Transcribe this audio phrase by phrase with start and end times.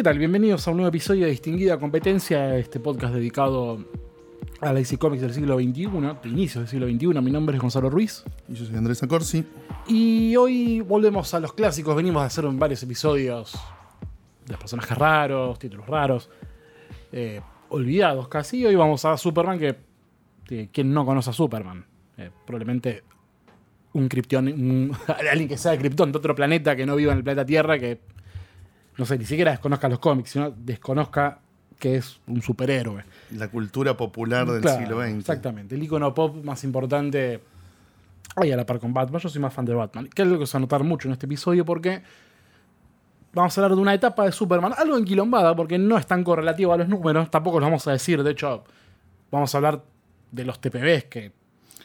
[0.00, 0.16] ¿Qué tal?
[0.18, 3.84] Bienvenidos a un nuevo episodio de Distinguida Competencia, este podcast dedicado
[4.62, 5.88] a la DC Comics del siglo XXI,
[6.22, 7.20] de inicios del siglo XXI.
[7.20, 8.24] Mi nombre es Gonzalo Ruiz.
[8.48, 9.44] Y yo soy Andrés Acorsi.
[9.88, 11.94] Y hoy volvemos a los clásicos.
[11.94, 13.52] Venimos a hacer varios episodios
[14.46, 16.30] de personajes raros, títulos raros,
[17.12, 18.64] eh, olvidados casi.
[18.64, 19.76] Hoy vamos a Superman, que,
[20.46, 21.84] que quien no conoce a Superman,
[22.16, 23.02] eh, probablemente
[23.92, 24.96] un Krypton, un-
[25.30, 27.78] alguien que sea de Krypton, de otro planeta que no viva en el planeta Tierra,
[27.78, 28.00] que
[28.96, 31.38] no sé, ni siquiera desconozca los cómics, sino desconozca
[31.78, 33.04] que es un superhéroe.
[33.32, 35.18] La cultura popular del Claro, siglo XX.
[35.18, 37.40] Exactamente, el icono pop más importante
[38.36, 39.20] ahí a la par con Batman.
[39.20, 41.08] Yo soy más fan de Batman, que es lo que se va a notar mucho
[41.08, 42.02] en este episodio porque
[43.32, 46.72] vamos a hablar de una etapa de Superman, algo enquilombada porque no es tan correlativo
[46.72, 48.64] a los números, tampoco los vamos a decir, de hecho
[49.30, 49.82] vamos a hablar
[50.32, 51.32] de los TPBs que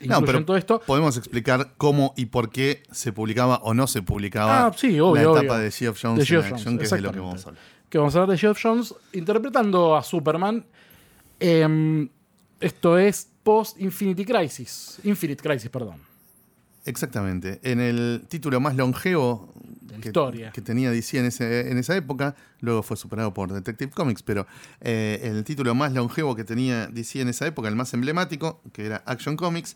[0.02, 0.82] No, pero todo esto.
[0.86, 5.16] podemos explicar cómo y por qué se publicaba o no se publicaba Ah, sí, obvio,
[5.24, 5.40] la obvio.
[5.42, 7.46] etapa de Geoff Jones De en Geoff Action, Jones, que es de lo que vamos
[7.46, 7.64] a hablar.
[7.90, 10.66] que vamos a hablar de Geoff Jones interpretando a Superman.
[11.40, 12.10] Em,
[12.60, 15.00] esto es post Infinity Crisis.
[15.04, 15.98] Infinite Crisis, perdón.
[16.86, 17.60] Exactamente.
[17.64, 20.52] En el título más longevo De que, historia.
[20.52, 24.46] que tenía DC en, ese- en esa época, luego fue superado por Detective Comics, pero
[24.82, 28.86] eh, el título más longevo que tenía DC en esa época, el más emblemático, que
[28.86, 29.76] era Action Comics,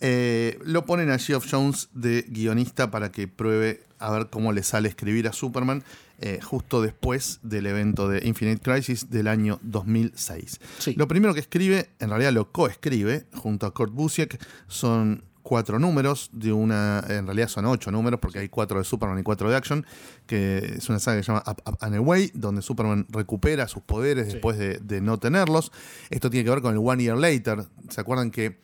[0.00, 4.62] eh, lo ponen a Geoff Jones de guionista para que pruebe a ver cómo le
[4.62, 5.82] sale escribir a Superman
[6.18, 10.60] eh, justo después del evento de Infinite Crisis del año 2006.
[10.78, 10.94] Sí.
[10.96, 16.28] Lo primero que escribe, en realidad lo coescribe junto a Kurt Busiek, son cuatro números
[16.32, 19.54] de una, en realidad son ocho números porque hay cuatro de Superman y cuatro de
[19.54, 19.86] Action,
[20.26, 23.84] que es una saga que se llama Up, Up and Away, donde Superman recupera sus
[23.84, 24.32] poderes Sí.
[24.32, 25.70] después de, de no tenerlos.
[26.10, 27.64] Esto tiene que ver con el One Year Later.
[27.90, 28.58] ¿Se acuerdan que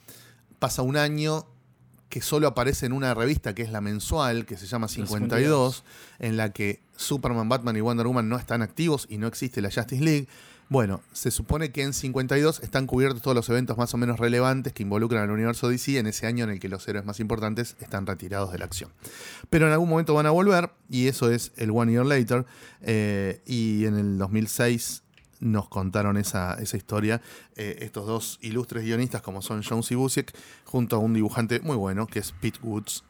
[0.58, 1.46] pasa un año
[2.08, 5.84] que solo aparece en una revista que es la mensual, que se llama 52,
[6.18, 9.70] en la que Superman, Batman y Wonder Woman no están activos y no existe la
[9.70, 10.26] Justice League.
[10.72, 14.72] Bueno, se supone que en 52 están cubiertos todos los eventos más o menos relevantes
[14.72, 17.76] que involucran al universo DC en ese año en el que los héroes más importantes
[17.80, 18.90] están retirados de la acción.
[19.50, 22.46] Pero en algún momento van a volver y eso es el One Year Later.
[22.80, 25.02] eh, y en el 2006
[25.40, 27.20] nos contaron esa, esa historia
[27.54, 30.34] eh, estos dos ilustres guionistas como son Jones y Busiek
[30.64, 33.04] junto a un dibujante muy bueno que es Pete Woods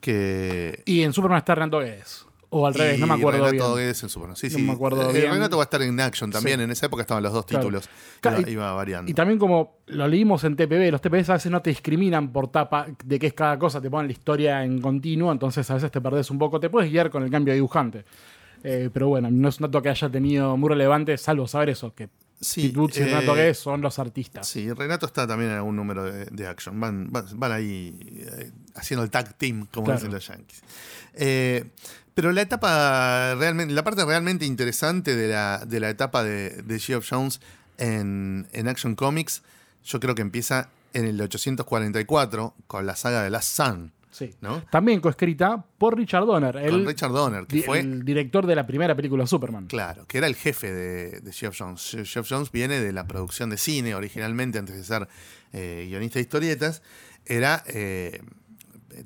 [0.00, 2.29] que Y en Superman está Renato Guedes.
[2.52, 3.84] O al revés, no me acuerdo Renato bien.
[3.84, 4.36] Guedes en Superman.
[4.36, 4.62] Sí, No sí.
[4.62, 5.32] me acuerdo Eh, bien.
[5.32, 6.58] Renato va a estar en Action también.
[6.58, 6.64] Sí.
[6.64, 7.62] En esa época estaban los dos Claro.
[7.64, 7.88] títulos.
[8.20, 9.08] Claro, Iba, y- iba variando.
[9.10, 12.48] Y también como lo leímos en TPB, los TPBs a veces no te discriminan por
[12.48, 15.92] tapa de qué es cada cosa, te ponen la historia en continuo, entonces a veces
[15.92, 18.04] te perdés un poco, te puedes guiar con el cambio de dibujante.
[18.64, 21.94] Eh, pero bueno, no es un dato que haya tenido muy relevante, salvo saber eso,
[21.94, 22.08] que
[22.40, 24.46] sí, Pete y eh, Renato Guedes son los artistas.
[24.48, 26.78] Sí, Renato está también en algún número de, de Action.
[26.80, 29.98] Van, van, van ahí eh, haciendo el tag team, como Claro.
[30.00, 30.62] dicen los Yankees.
[31.14, 31.64] Eh,
[32.14, 36.78] pero la etapa realmente, la parte realmente interesante de la, de la etapa de, de
[36.78, 37.40] Geoff Jones
[37.78, 39.42] en, en Action Comics,
[39.84, 44.34] yo creo que empieza en el 844 con la saga de Last Sun, Sí.
[44.40, 44.62] ¿no?
[44.70, 48.54] También coescrita por Richard Donner, Con el, Richard Donner, que di- fue el director de
[48.56, 49.66] la primera película Superman.
[49.68, 51.94] Claro, que era el jefe de, de Geoff Jones.
[51.94, 55.06] Je- Geoff Jones viene de la producción de cine originalmente, antes de ser
[55.52, 56.82] eh, guionista de historietas.
[57.24, 58.20] Era, eh,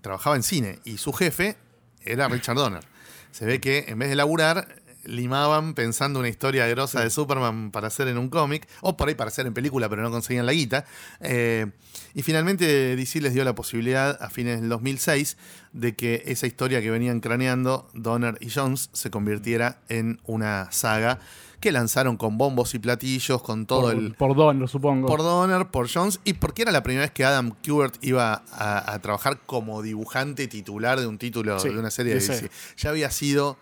[0.01, 1.57] trabajaba en cine y su jefe
[2.03, 2.83] era Richard Donner.
[3.31, 7.89] Se ve que en vez de laburar, limaban pensando una historia grosa de Superman para
[7.89, 10.53] hacer en un cómic, o por ahí para hacer en película, pero no conseguían la
[10.53, 10.85] guita.
[11.21, 11.67] Eh,
[12.15, 15.37] y finalmente DC les dio la posibilidad a fines del 2006
[15.73, 21.19] de que esa historia que venían craneando Donner y Jones se convirtiera en una saga
[21.61, 25.09] que lanzaron con bombos y platillos, con todo por, el, por Donner, supongo.
[25.09, 28.93] por Donner, por Jones, y porque era la primera vez que Adam Kubert iba a,
[28.93, 32.21] a trabajar como dibujante titular de un título Sí, de una serie de.
[32.21, 32.51] DC.
[32.77, 33.57] Ya había sido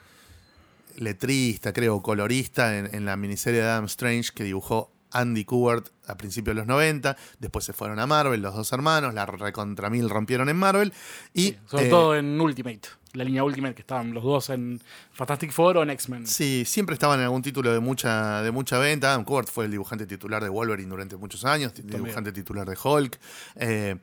[0.97, 6.17] letrista, creo, colorista en, en la miniserie de Adam Strange que dibujó Andy Kubert a
[6.17, 7.17] principios de los 90.
[7.39, 10.93] Después se fueron a Marvel, los dos hermanos, la recontra mil rompieron en Marvel.
[11.35, 12.81] Y, Sí, sobre eh, todo en Ultimate,
[13.13, 14.81] la línea Ultimate que estaban los dos en
[15.13, 16.27] Fantastic Four o en X-Men.
[16.27, 19.11] Sí, siempre estaban en algún título de mucha, de mucha venta.
[19.11, 23.19] Adam Kubert fue el dibujante titular de Wolverine durante muchos años, dibujante titular de Hulk.
[23.57, 23.97] Eh,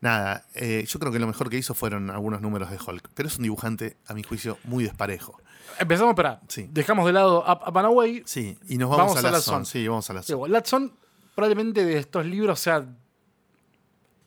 [0.00, 3.28] nada, eh, yo creo que lo mejor que hizo fueron algunos números de Hulk, pero
[3.28, 5.40] es un dibujante, a mi juicio, muy desparejo.
[5.78, 6.14] Empezamos.
[6.48, 6.68] Sí.
[6.70, 8.22] Dejamos de lado Up, Up and Away.
[8.26, 9.54] Sí, y nos vamos, Vamos a a la la Son.
[9.54, 9.66] Son.
[9.66, 10.26] Sí, vamos a la Son.
[10.36, 10.92] Digo, Latson
[11.34, 12.84] probablemente de estos libros sea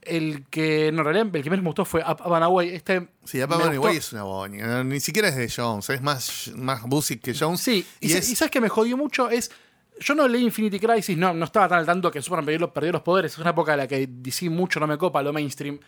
[0.02, 2.70] el que no, en realidad el que menos me gustó fue Up, Up and Away.
[2.76, 4.84] Este Sí, me Up and Away es una boña.
[4.84, 7.60] Ni siquiera es de Jones, es más, más Busick que Jones.
[7.60, 9.52] Sí, y, y, sa- es, y sabes que me jodió mucho es.
[9.98, 12.72] Yo no leí Infinity Crisis, no, no estaba tan al tanto que Superman perdió, los-
[12.72, 13.32] perdió los poderes.
[13.32, 15.80] Es una época en la que DC mucho no me copa lo mainstream.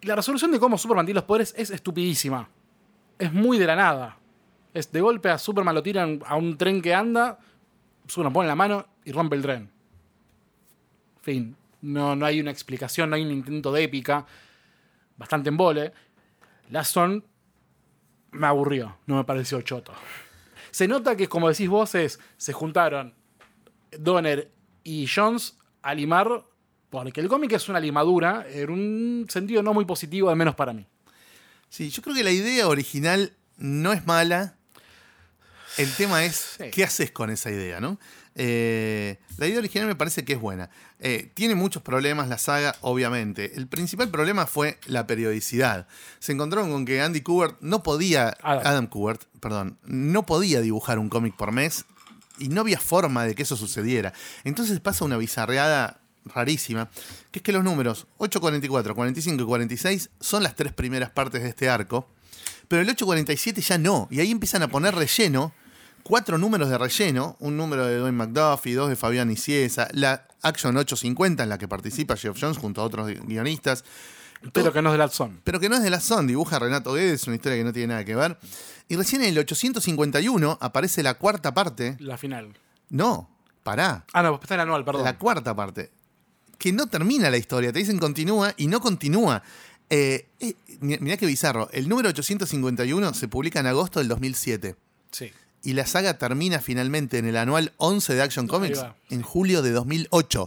[0.00, 2.48] Y la resolución de cómo Superman tiene los poderes es estupidísima.
[3.18, 4.16] Es muy de la nada.
[4.76, 7.38] Es de golpe a Superman lo tiran a un tren que anda,
[8.06, 9.70] Superman pone la mano y rompe el tren.
[11.22, 11.56] Fin.
[11.80, 14.26] No, no hay una explicación, no hay un intento de épica.
[15.16, 15.92] Bastante en vole.
[16.68, 17.24] Last Son
[18.32, 19.94] me aburrió, no me pareció choto.
[20.70, 23.14] Se nota que, como decís vos, es, se juntaron
[23.98, 24.52] Donner
[24.84, 26.44] y Jones a limar,
[26.90, 30.74] porque el cómic es una limadura, en un sentido no muy positivo, al menos para
[30.74, 30.86] mí.
[31.70, 34.55] Sí, yo creo que la idea original no es mala.
[35.76, 36.70] El tema es Sí.
[36.72, 37.98] qué haces con esa idea, ¿no?
[38.34, 40.68] Eh, la idea original me parece que es buena.
[41.00, 43.52] Eh, tiene muchos problemas la saga, obviamente.
[43.56, 45.86] El principal problema fue la periodicidad.
[46.18, 48.62] Se encontraron con que Andy Kubert no podía, Adam.
[48.66, 51.84] Adam, Kubert, perdón, no podía dibujar un cómic por mes
[52.38, 54.12] y no había forma de que eso sucediera.
[54.44, 56.90] Entonces pasa una bizarreada rarísima,
[57.30, 61.48] que es que los números 844, 45 y 46 son las tres primeras partes de
[61.48, 62.08] este arco,
[62.68, 65.54] pero el 847 ya no, y ahí empiezan a poner relleno,
[66.06, 70.76] cuatro números de relleno, un número de Dwayne McDuffie, dos de Fabián Iciesa, la Action
[70.76, 73.84] 850 en la que participa Geoff Jones junto a otros guionistas,
[74.52, 75.40] Pero que no es de Last Son.
[75.42, 77.88] pero que no es de la Son, dibuja Renato Guedes, una historia que no tiene
[77.88, 78.38] nada que ver.
[78.88, 81.96] Y recién en el 851 aparece la cuarta parte.
[81.98, 82.56] La final.
[82.88, 83.28] No,
[83.64, 84.04] pará.
[84.12, 85.02] Ah, no, está en anual, perdón.
[85.02, 85.90] La cuarta parte.
[86.58, 87.72] Que no termina la historia.
[87.72, 89.42] Te dicen continúa y no continúa.
[89.90, 91.68] Eh, eh, mi- mirá qué bizarro.
[91.72, 94.76] El número 851 se publica en agosto del 2007.
[95.10, 95.32] Sí.
[95.66, 99.72] Y la saga termina finalmente en el anual 11 de Action Comics en julio de
[99.72, 100.42] 2008.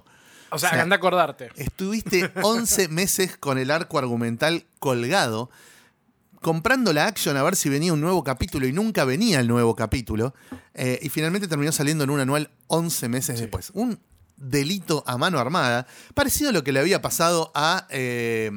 [0.51, 1.49] O sea, O sea, anda a acordarte.
[1.57, 5.49] Estuviste 11 meses con el arco argumental colgado,
[6.41, 9.75] comprando la action a ver si venía un nuevo capítulo y nunca venía el nuevo
[9.75, 10.33] capítulo.
[10.73, 13.41] eh, y finalmente terminó saliendo en un anual 11 meses Sí.
[13.41, 13.71] después.
[13.73, 13.99] Un
[14.37, 18.51] delito a mano armada, parecido a lo que le había pasado a, eh,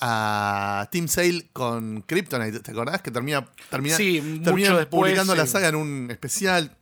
[0.00, 2.60] a Team Sale con Kryptonite.
[2.60, 3.02] ¿Te acordás?
[3.02, 6.76] Que termina, termina, Sí, después, publicando la saga en un especial.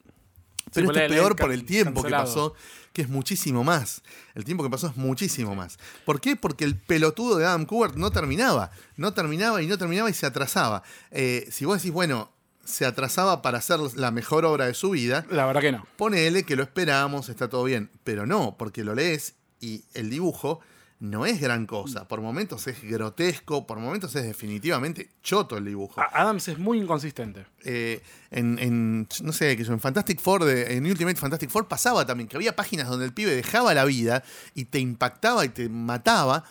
[0.73, 2.55] Pero esto es peor por el tiempo que pasó,
[2.95, 4.03] que es muchísimo más.
[4.35, 5.79] El tiempo que pasó es muchísimo más.
[6.07, 6.35] ¿Por qué?
[6.37, 8.71] Porque el pelotudo de Adam Kubert no terminaba.
[8.97, 10.83] No terminaba y no terminaba y se atrasaba.
[11.11, 12.31] Eh, si vos decís, bueno,
[12.65, 15.87] se atrasaba para hacer la mejor obra de su vida, La verdad que no.
[15.97, 17.91] ponele que lo esperamos, está todo bien.
[18.05, 20.61] Pero no, porque lo lees y el dibujo
[21.03, 22.07] no es gran cosa.
[22.07, 26.01] Por momentos es grotesco, por momentos es definitivamente choto el dibujo.
[26.13, 27.45] Adams es muy inconsistente.
[27.65, 28.01] Eh,
[28.31, 32.37] en, en, no sé, en Fantastic Four, de- en Ultimate Fantastic Four pasaba también que
[32.37, 34.23] había páginas donde el pibe dejaba la vida
[34.55, 36.45] y te impactaba y te mataba.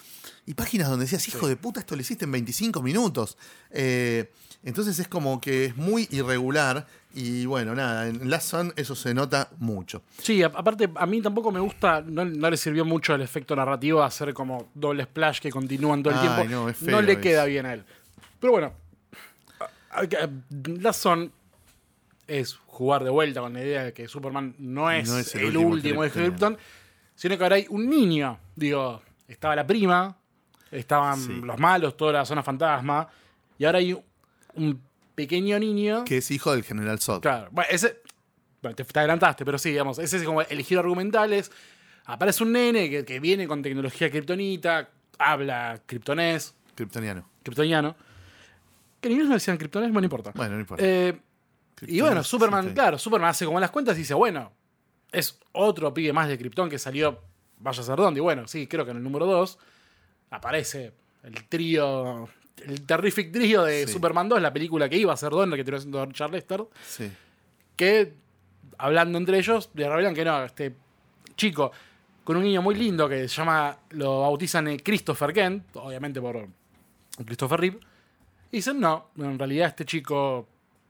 [0.46, 3.38] Y páginas donde decías, hijo de puta, esto lo hiciste en 25 minutos.
[3.70, 4.32] Eh,
[4.64, 6.88] entonces es como que es muy irregular.
[7.14, 10.02] Y bueno, nada, en Last Son eso se nota mucho.
[10.18, 14.02] Sí, aparte, a mí tampoco me gusta, no, no le sirvió mucho el efecto narrativo
[14.02, 16.72] hacer como doble splash que continúan todo el Ay, tiempo.
[16.90, 17.84] no, le queda bien a él.
[18.40, 18.74] Pero bueno,
[20.80, 21.32] Last Son
[22.28, 25.48] es jugar de vuelta con la idea de que Superman no es, No es el
[25.48, 26.12] el, último de.
[26.12, 26.58] Krypton,
[27.16, 28.40] sino que ahora hay un niño.
[28.56, 30.16] Digo, estaba la prima,
[30.72, 31.42] estaban Sí.
[31.44, 33.08] los malos, toda la zona fantasma,
[33.58, 34.02] y ahora hay
[34.56, 34.82] un
[35.16, 36.04] pequeño niño.
[36.06, 37.22] Que es hijo del general Zod.
[37.22, 38.02] Claro, bueno, ese.
[38.62, 41.34] Bueno, te, te adelantaste, pero sí, digamos, ese es como el giro argumental.
[41.34, 41.52] es,
[42.06, 44.90] Aparece un nene que, que viene con tecnología kriptonita,
[45.20, 47.28] habla kriptonés, Kryptoniano.
[47.44, 47.96] kriptoniano.
[49.00, 50.32] Que ni ellos no decían kriptonés, bueno, no importa.
[50.36, 50.84] Bueno, no importa.
[50.86, 51.18] Eh,
[51.88, 54.52] y bueno, Superman, sí, claro, Superman hace como las cuentas y dice, bueno,
[55.12, 57.20] es otro pibe más de Krypton que salió,
[57.60, 58.20] vaya a ser dónde.
[58.20, 59.58] Y bueno, sí, creo que en el número 2
[60.32, 62.30] aparece el trío,
[62.68, 63.94] el terrific trío de Sí.
[63.94, 67.12] Superman 2, la película que iba a ser Donner, que terminó siendo Richard Lester Sí.
[67.76, 68.14] que
[68.78, 70.76] hablando entre ellos le revelan que no, este
[71.36, 71.72] chico
[72.24, 76.48] con un niño muy lindo que se llama, lo bautizan eh, Christopher Kent, obviamente por
[77.26, 77.80] Christopher Reeve,
[78.52, 80.48] y dicen no, en realidad este chico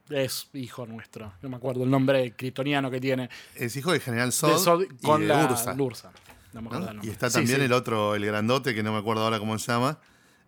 [0.09, 4.29] es hijo nuestro, no me acuerdo el nombre kryptoniano que tiene, Es hijo del general
[4.29, 5.73] de Zod, Zod y con de la Ursa.
[5.73, 6.11] Lursa.
[6.53, 6.75] No me ¿no?
[6.75, 7.07] acuerdo el nombre.
[7.09, 7.65] Y está Sí, también sí.
[7.65, 9.99] el otro, el grandote, que no me acuerdo ahora cómo se llama.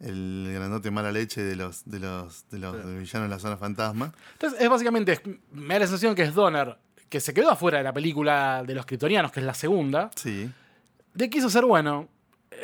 [0.04, 3.58] El grandote mala leche de los, de los, de los de villanos de la zona
[3.58, 4.12] fantasma.
[4.34, 6.78] Entonces, es básicamente, me da la sensación que es Donner,
[7.10, 10.50] que se quedó afuera de la película de los kryptonianos, que es la segunda, Sí.
[11.14, 12.10] de quiso ser bueno.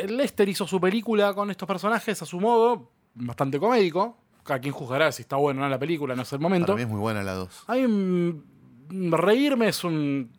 [0.07, 4.17] Lester hizo su película con estos personajes a su modo, bastante comédico.
[4.43, 6.67] Cada quien juzgará si está bueno o no la película, no es el momento.
[6.67, 7.63] Para mí es muy buena la 2.
[7.67, 10.31] A mí mm, reírme es un.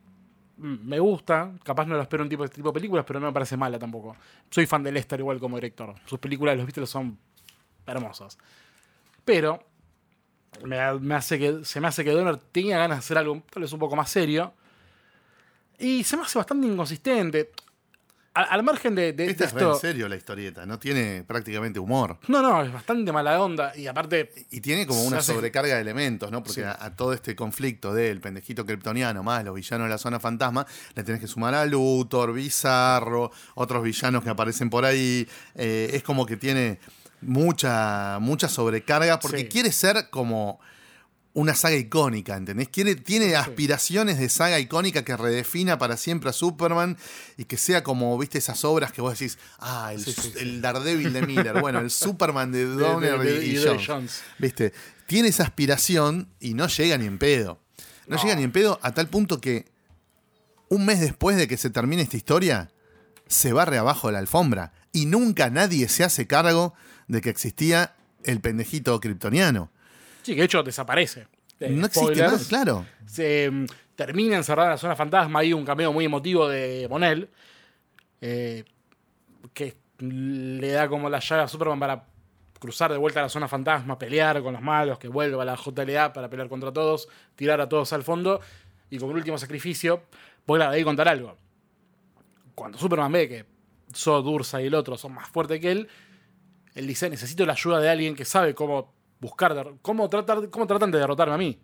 [0.63, 3.33] Me gusta, capaz no lo espero en tipo, este tipo de películas, pero no me
[3.33, 4.15] parece mala tampoco.
[4.51, 5.95] Soy fan de Lester igual como director.
[6.05, 7.19] Sus películas los Beatles son
[7.87, 8.37] hermosas.
[9.25, 9.65] Pero
[10.63, 13.73] me hace que, se me hace que Donner tenía ganas de hacer algo tal vez
[13.73, 14.53] un poco más serio.
[15.79, 17.53] Y se me hace bastante inconsistente.
[18.33, 19.81] Al, al margen de, de- Esta de es re en esto.
[19.81, 22.19] serio la historieta, no tiene prácticamente humor.
[22.29, 23.77] No, no, es bastante mala onda.
[23.77, 26.41] Y aparte, Y tiene como una hace- sobrecarga de elementos, ¿no?
[26.43, 26.63] Porque Sí.
[26.63, 30.65] a, a todo este conflicto del pendejito kryptoniano más los villanos de la zona fantasma,
[30.95, 35.27] le tenés que sumar a Luthor, Bizarro, otros villanos que aparecen por ahí.
[35.57, 36.79] Eh, es como que tiene
[37.23, 39.49] mucha, mucha sobrecarga porque Sí.
[39.49, 40.61] quiere ser como
[41.33, 42.69] una saga icónica, ¿entendés?
[42.69, 46.97] Quiere, tiene aspiraciones de saga icónica que redefina para siempre a Superman
[47.37, 50.39] y que sea como, viste, esas obras que vos decís, ah, el, Sí, sí, sí.
[50.41, 53.87] el Daredevil de Miller, bueno, el Superman de Donner de- de- y, y de Jones.
[53.87, 54.23] Jones.
[54.39, 54.73] ¿Viste?
[55.07, 57.61] Tiene esa aspiración y no llega ni en pedo.
[58.09, 58.23] No, No.
[58.23, 59.67] llega ni en pedo a tal punto que
[60.69, 62.71] un mes después de que se termine esta historia,
[63.29, 64.73] se barre abajo de la alfombra.
[64.93, 66.75] Y nunca nadie se hace cargo
[67.07, 67.95] de que existía
[68.25, 69.71] el pendejito kryptoniano.
[70.23, 71.27] Sí, que de hecho desaparece.
[71.61, 72.33] Eh, No existe spoilers.
[72.33, 72.87] más, claro.
[73.07, 75.41] Se mm, termina encerrada en la zona fantasma.
[75.41, 77.29] Hay un cameo muy emotivo de Monel.
[78.21, 78.65] eh,
[79.55, 82.05] que le da como la llave a Superman para
[82.59, 85.57] cruzar de vuelta a la zona fantasma, pelear con los malos, que vuelva a la
[85.57, 88.41] JLA para pelear contra todos, tirar a todos al fondo.
[88.91, 90.03] Y como un último sacrificio,
[90.47, 91.37] voy a ahí contar algo.
[92.55, 93.45] Cuando Superman ve que
[93.95, 95.89] Zod, Ursa y el otro son más fuertes que él,
[96.75, 100.91] él dice, necesito la ayuda de alguien que sabe cómo buscar, cómo, tratar, cómo tratan
[100.91, 101.59] de derrotarme a mí.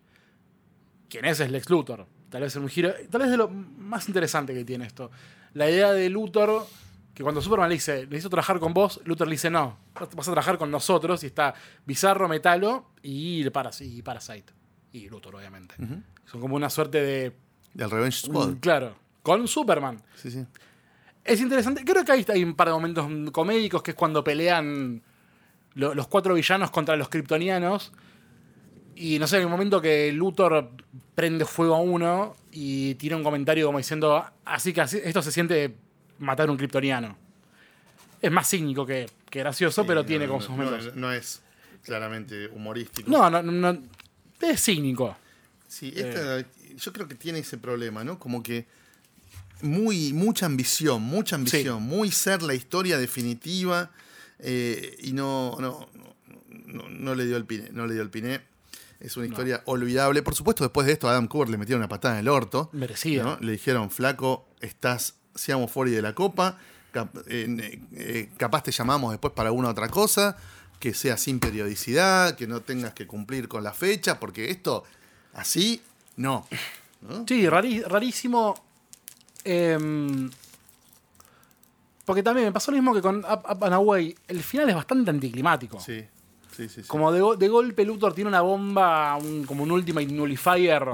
[1.09, 1.39] ¿Quién es?
[1.39, 2.05] Es Lex Luthor.
[2.29, 5.09] Tal vez es un giro, tal vez de lo más interesante que tiene esto.
[5.53, 6.65] La idea de Luthor,
[7.13, 10.31] que cuando Superman le dice, necesito trabajar con vos, Luthor le dice, no, vas a
[10.31, 11.53] trabajar con nosotros, y está
[11.85, 14.53] Bizarro, Metalo y, Paras- y Parasite.
[14.91, 15.75] Y Luthor, obviamente.
[16.25, 17.35] Son como una suerte de...
[17.73, 18.55] Del Revenge Squad.
[18.59, 20.01] Claro, con Superman.
[20.15, 20.45] Sí, sí.
[21.23, 21.83] Es interesante.
[21.85, 25.01] Creo que ahí hay un par de momentos comédicos que es cuando pelean
[25.77, 27.91] lo- los cuatro villanos contra los kryptonianos.
[28.95, 30.71] Y no sé, hay un momento que Luthor
[31.15, 35.31] prende fuego a uno y tira un comentario como diciendo: Así que así- esto se
[35.31, 35.75] siente
[36.19, 37.15] matar un kryptoniano.
[38.21, 40.95] Es más cínico que, que gracioso, pero tiene como no, sus momentos.
[40.95, 41.41] no es
[41.83, 43.09] claramente humorístico.
[43.09, 43.77] No, no, no,
[44.41, 45.15] Es cínico.
[45.67, 46.43] Sí, esta-
[46.75, 48.17] yo creo que tiene ese problema, ¿no?
[48.17, 48.65] Como que
[49.61, 53.89] muy, mucha ambición, mucha ambición, muy ser la historia definitiva
[54.39, 55.87] eh, y no, no,
[56.65, 58.41] no, no- le dio el piné, no le dio el piné.
[58.99, 60.23] Es una historia olvidable.
[60.23, 62.69] Por supuesto, después de esto a Adam Cooper le metieron una patada en el orto.
[62.73, 63.23] Merecida.
[63.23, 63.37] ¿no?
[63.39, 66.57] Le dijeron, flaco, estás, seamos fuera de la copa,
[66.91, 70.35] cap- eh, eh, capaz te llamamos después para alguna otra cosa,
[70.79, 74.83] que sea sin periodicidad, que no tengas que cumplir con la fecha, porque esto
[75.33, 75.81] así,
[76.15, 76.47] no.
[77.01, 77.23] ¿no?
[77.27, 78.55] Sí, rarísimo.
[79.43, 80.29] Em,
[82.07, 84.15] porque también me pasó lo mismo que con Up, Up and Away.
[84.29, 85.77] El final es bastante anticlimático.
[85.81, 86.05] Sí,
[86.55, 86.81] sí, sí.
[86.83, 86.87] sí.
[86.87, 90.85] Como de, go- de golpe Luthor tiene una bomba, un- como un Ultimate Nullifier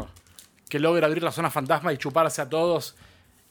[0.67, 2.95] que logra abrir la zona fantasma y chuparse a todos.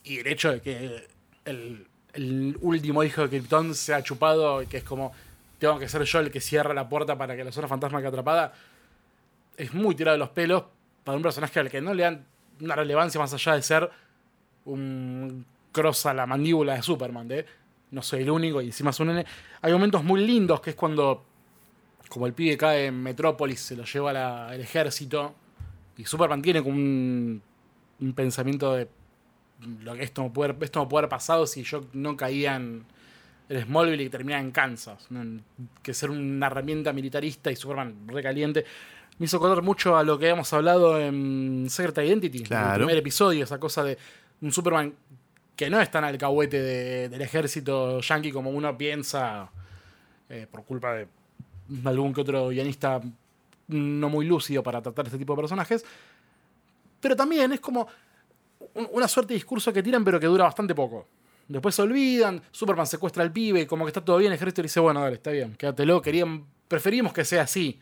[0.03, 1.07] Y el hecho de que
[1.45, 5.13] el, el último hijo de Krypton se ha chupado, que es como,
[5.59, 8.09] tengo que ser yo el que cierra la puerta para que la zona fantasma quede
[8.09, 8.53] atrapada,
[9.57, 10.65] es muy tirado de los pelos
[11.05, 12.27] para un personaje al que no le dan
[12.61, 13.89] una relevancia más allá de ser
[14.65, 17.45] un cross a la mandíbula de Superman, de
[17.91, 19.27] no soy el único y encima es un nene.
[19.61, 21.25] Hay momentos muy lindos que es cuando,
[22.09, 25.35] como el pibe cae en Metrópolis, se lo lleva la- el ejército
[25.97, 27.43] y Superman tiene como un,
[28.01, 28.89] un pensamiento de
[29.83, 32.57] lo que esto no, puede, haber- esto no puede haber pasado si yo no caía
[32.57, 32.85] en
[33.49, 35.07] el Smallville y terminaba en Kansas.
[35.11, 35.41] ¿no?
[35.83, 38.65] Que ser una herramienta militarista y Superman recaliente.
[39.19, 42.49] Me hizo acordar mucho a lo que habíamos hablado en Secret Identity, en el
[42.79, 43.99] primer episodio, esa cosa de
[44.41, 44.95] un Superman
[45.57, 49.51] que no es tan alcahuete de- del ejército yankee como uno piensa
[50.29, 51.07] eh, por culpa de
[51.85, 53.01] algún que otro guionista
[53.69, 55.85] no muy lúcido para tratar este tipo de personajes.
[57.01, 57.87] Pero también es como
[58.75, 61.07] un- una suerte de discurso que tiran pero que dura bastante poco.
[61.49, 64.67] Después se olvidan, Superman secuestra al pibe, como que está todo bien, el ejército le
[64.67, 67.79] dice, bueno, dale, está bien, quédatelo, querían, preferimos que sea así.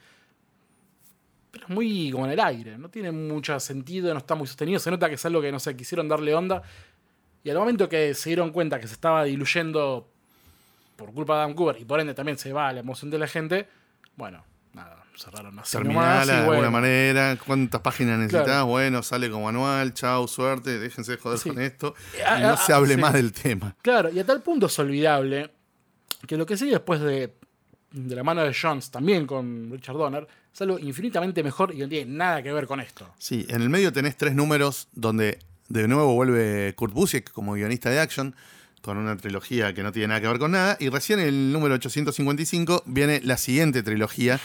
[1.51, 4.79] Pero es muy como en el aire, no tiene mucho sentido, no está muy sostenido,
[4.81, 6.63] se nota que es algo que, no sé, quisieron darle onda.
[7.45, 10.09] Y al momento que se dieron cuenta que se estaba diluyendo
[10.97, 13.27] por culpa de Adam Cooper y por ende también se va la emoción de la
[13.27, 13.67] gente,
[14.17, 14.45] bueno,
[14.75, 18.67] nada, cerraron así Terminala de alguna manera, cuántas páginas necesitas, Claro.
[18.67, 21.49] bueno, sale como anual, chau, suerte, déjense de joder Sí.
[21.49, 21.95] con esto.
[22.27, 23.01] Ah, Y no ah, se hable sí.
[23.01, 23.75] más del tema.
[23.81, 25.51] Claro, y a tal punto es olvidable
[26.27, 27.33] que lo que sigue después de,
[27.93, 31.89] de la mano de Jones, también con Richard Donner, es algo infinitamente mejor y no
[31.89, 33.09] tiene nada que ver con esto.
[33.17, 35.39] Sí, en el medio tenés tres números donde
[35.71, 38.35] de nuevo vuelve Kurt Busiek como guionista de action
[38.83, 40.77] con una trilogía que no tiene nada que ver con nada.
[40.81, 44.41] Y recién en el número 855 viene la siguiente trilogía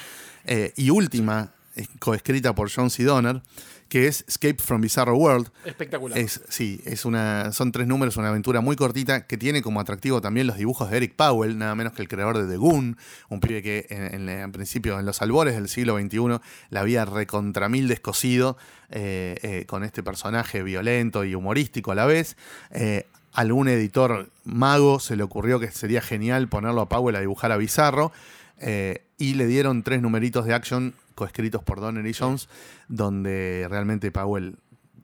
[0.45, 3.03] eh, y última eh, coescrita por John C.
[3.03, 3.41] Donner,
[3.89, 5.49] que es Escape from Bizarro World.
[5.63, 6.17] Espectacular.
[6.17, 10.21] Es, sí, es una, son tres números, una aventura muy cortita que tiene como atractivo
[10.21, 12.97] también los dibujos de Eric Powell, nada menos que el creador de The Goon,
[13.29, 16.39] un pibe que en, en- en principio, en los albores del siglo XXI,
[16.69, 18.57] la había recontra mil descosido
[18.89, 22.35] eh, eh, con este personaje violento y humorístico a la vez.
[22.71, 27.51] Eh, algún editor mago se le ocurrió que sería genial ponerlo a Powell a dibujar
[27.51, 28.11] a Bizarro.
[28.59, 32.49] eh, y le dieron tres numeritos de action coescritos por Donner y Jones,
[32.87, 34.57] donde realmente Powell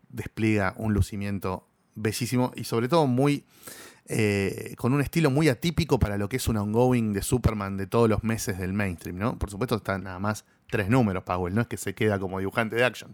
[0.09, 1.65] despliega un lucimiento
[1.95, 3.45] bellísimo y sobre todo muy
[4.07, 7.87] eh, con un estilo muy atípico para lo que es un ongoing de Superman de
[7.87, 9.39] todos los meses del mainstream, ¿no?
[9.39, 12.75] Por supuesto están nada más tres números Powell, no es que se queda como dibujante
[12.75, 13.13] de action,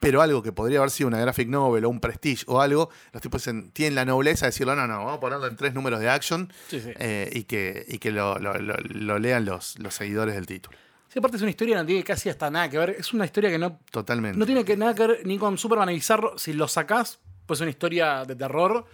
[0.00, 3.20] pero algo que podría haber sido una graphic novel o un prestige o algo, los
[3.20, 6.00] tipos dicen- tienen la nobleza de decirlo, no, no, vamos a ponerlo en tres números
[6.00, 6.90] de action Sí, sí.
[6.98, 10.78] eh, y que, y que lo, lo- lo- lo lean los, los seguidores del título.
[11.08, 12.90] Sí, aparte es una historia que no tiene casi hasta nada que ver.
[12.98, 14.38] Es una historia que no, Totalmente.
[14.38, 16.38] no tiene que nada que ver ni con Superman ni Bizarro.
[16.38, 18.86] Si lo sacás, pues es una historia de terror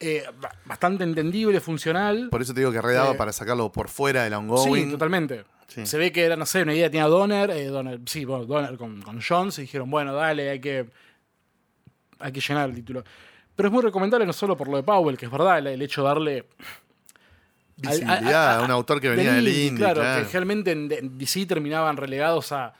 [0.00, 2.28] eh, ba- bastante entendible, funcional.
[2.30, 4.90] Por eso te digo que redaba Eh, para sacarlo por fuera del Sí, ongoing.
[4.90, 5.44] totalmente.
[5.74, 5.86] Sí.
[5.86, 8.76] Se ve que era, no sé, una idea tenía Donner, eh, Donner sí, bueno, Donner
[8.76, 10.88] con, con Jones, y dijeron, bueno, dale, hay que,
[12.18, 13.02] hay que llenar el título.
[13.56, 15.82] Pero es muy recomendable no solo por lo de Powell, que es verdad, el, el
[15.82, 16.44] hecho de darle
[17.76, 20.20] Visibilidad a- a- a un autor que del venía del indie, indie, claro, claro.
[20.22, 22.74] que generalmente en, en DC terminaban relegados a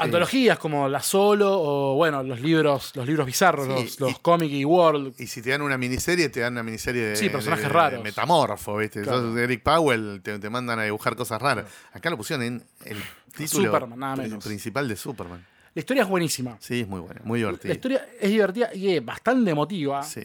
[0.00, 4.14] antologías como La Solo o, bueno, los libros, los libros bizarros, Sí, los, los y-
[4.22, 5.14] Comic y World.
[5.18, 7.74] Y si te dan una miniserie, te dan una miniserie de, Sí, personajes de- de
[7.74, 8.02] raros.
[8.02, 9.02] metamorfo, ¿viste?
[9.02, 9.36] Claro.
[9.38, 11.66] Eric Powell, te, te mandan a dibujar cosas raras.
[11.92, 12.96] Acá lo pusieron en el
[13.36, 14.44] título Superman, nada pri- menos.
[14.44, 15.46] principal de Superman.
[15.74, 16.56] La historia es buenísima.
[16.60, 17.74] Sí, es muy bueno, muy La divertido.
[17.74, 20.02] historia es divertida y es bastante emotiva.
[20.02, 20.22] Sí.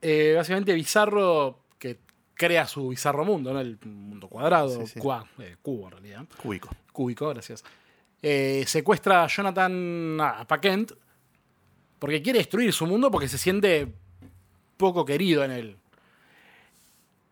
[0.00, 1.98] Eh, básicamente Bizarro que
[2.34, 3.60] crea su bizarro mundo, ¿no?
[3.60, 5.00] El mundo cuadrado, Sí, sí.
[5.00, 6.70] cua- eh, cubo en realidad, Cúbico.
[6.92, 7.64] cúbico, gracias.
[8.22, 10.92] Eh, secuestra a Jonathan a Kent
[11.98, 13.92] porque quiere destruir su mundo porque se siente
[14.76, 15.76] poco querido en él.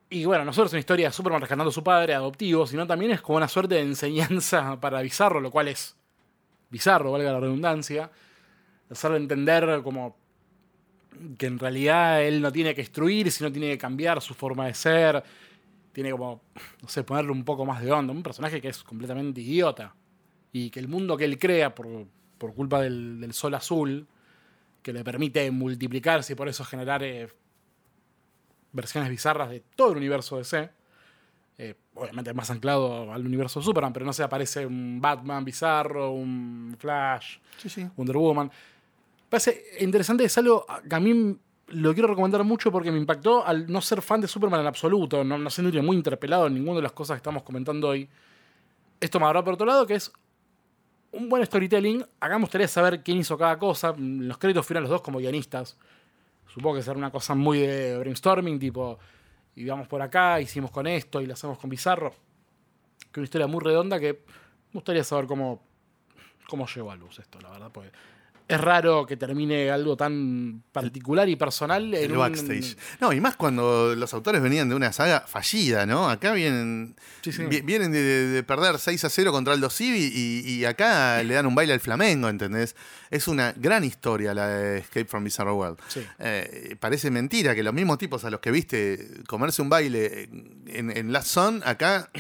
[0.09, 2.87] Y bueno, no solo es una historia de Superman rescatando a su padre adoptivo, sino
[2.87, 5.97] también es como una suerte de enseñanza para Bizarro, lo cual es
[6.71, 8.11] bizarro, valga la redundancia.
[8.89, 10.17] Hacerle entender como
[11.39, 14.75] que en realidad él no tiene que destruir, sino tiene que cambiar su forma de
[14.75, 15.25] ser.
[15.93, 16.43] Tiene como,
[16.83, 18.13] no sé, ponerle un poco más de onda.
[18.13, 19.95] Un personaje que es completamente idiota.
[20.53, 22.07] Y que el mundo que él crea por,
[22.39, 24.07] por culpa del, del sol azul,
[24.83, 27.29] que le permite multiplicarse y por eso generar eh,
[28.73, 30.71] versiones bizarras de todo el universo DC.
[31.59, 36.13] Eh, obviamente más anclado al universo de Superman, pero no se aparece un Batman bizarro,
[36.13, 37.89] un Flash, Sí, sí.
[37.97, 38.51] Wonder Woman.
[39.29, 41.37] Parece interesante, es algo que a mí
[41.69, 45.25] lo quiero recomendar mucho porque me impactó al no ser fan de Superman en absoluto,
[45.25, 48.09] no, no siendo muy interpelado en ninguna de las cosas que estamos comentando hoy.
[49.01, 50.13] Esto me habrá por otro lado que es
[51.17, 52.05] un buen storytelling.
[52.21, 53.95] Acá me gustaría saber quién hizo cada cosa.
[53.97, 55.77] Los créditos fueron los dos como guionistas.
[56.47, 58.99] Supongo que será una cosa muy de brainstorming, tipo,
[59.55, 62.15] y vamos por acá, hicimos con esto y lo hacemos con Bizarro.
[63.13, 65.63] Que una historia muy redonda que me gustaría saber cómo,
[66.49, 67.71] cómo llegó a luz esto, la verdad.
[67.73, 67.91] Porque
[68.49, 72.77] es raro que termine algo tan particular y personal en El un- backstage.
[73.01, 76.09] No, y más cuando los autores venían de una saga fallida, ¿no?
[76.09, 77.43] Acá vienen, Sí, sí.
[77.45, 81.35] vi- vienen de, de perder 6 a 0 contra Aldo Civi y, y acá le
[81.35, 82.77] dan un baile al Flamengo, ¿entendés?
[83.11, 85.79] Es una gran historia la de Escape from Bizarro World.
[85.89, 86.07] Sí.
[86.21, 90.29] Eh, parece mentira que los mismos tipos a los que viste comerse un baile
[90.67, 92.11] en, en Last Son, acá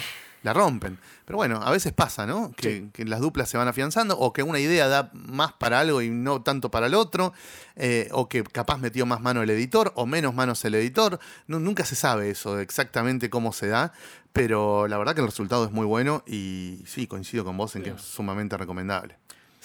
[0.47, 0.99] la rompen.
[1.27, 2.53] Pero bueno, a veces pasa, ¿no?
[2.53, 2.91] Que, Sí.
[2.95, 6.09] que las duplas se van afianzando o que una idea da más para algo y
[6.09, 7.35] no tanto para el otro,
[7.75, 11.19] eh, o que capaz metió más mano el editor o menos manos el editor.
[11.47, 13.93] Nu- nunca se sabe eso exactamente cómo se da,
[14.33, 17.83] pero la verdad que el resultado es muy bueno y sí, coincido con vos en
[17.83, 19.17] que es sumamente recomendable.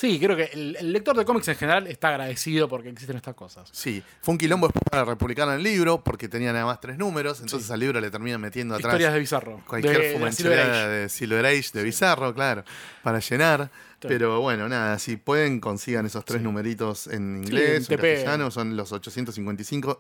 [0.01, 3.35] Sí, creo que el, el lector de cómics en general está agradecido porque existen estas
[3.35, 3.69] cosas.
[3.71, 7.39] Sí, fue un quilombo después para republicar el libro porque tenía nada más tres números,
[7.41, 9.61] entonces al libro le terminan metiendo atrás Historias de Bizarro.
[9.67, 10.87] cualquier de, de Silver Age.
[10.87, 12.63] de Silver Age, de Bizarro, claro,
[13.03, 13.69] para llenar.
[14.01, 14.07] Sí.
[14.07, 16.43] Pero bueno, nada, si pueden, consigan esos tres Sí.
[16.43, 18.13] numeritos en inglés, en en TP.
[18.15, 19.99] castellano, son los 855,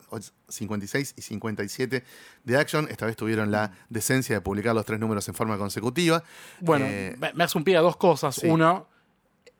[0.49, 2.03] 56 y 57
[2.43, 2.87] de Action.
[2.89, 6.23] Esta vez tuvieron la decencia de publicar los tres números en forma consecutiva.
[6.59, 8.33] Bueno, Eh, me- me hace un pie a dos cosas.
[8.33, 8.47] sí.
[8.47, 8.87] Uno,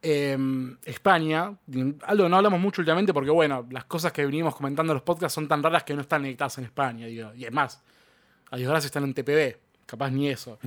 [0.02, 0.38] eh,
[0.86, 1.54] España.
[2.04, 5.36] Algo no hablamos mucho últimamente porque, bueno, las cosas que venimos comentando en los podcasts
[5.36, 7.06] son tan raras que no están editadas en España.
[7.08, 7.34] digo.
[7.36, 7.82] Y es más,
[8.50, 9.58] a Dios gracias están en TPB.
[9.86, 10.58] Capaz ni eso.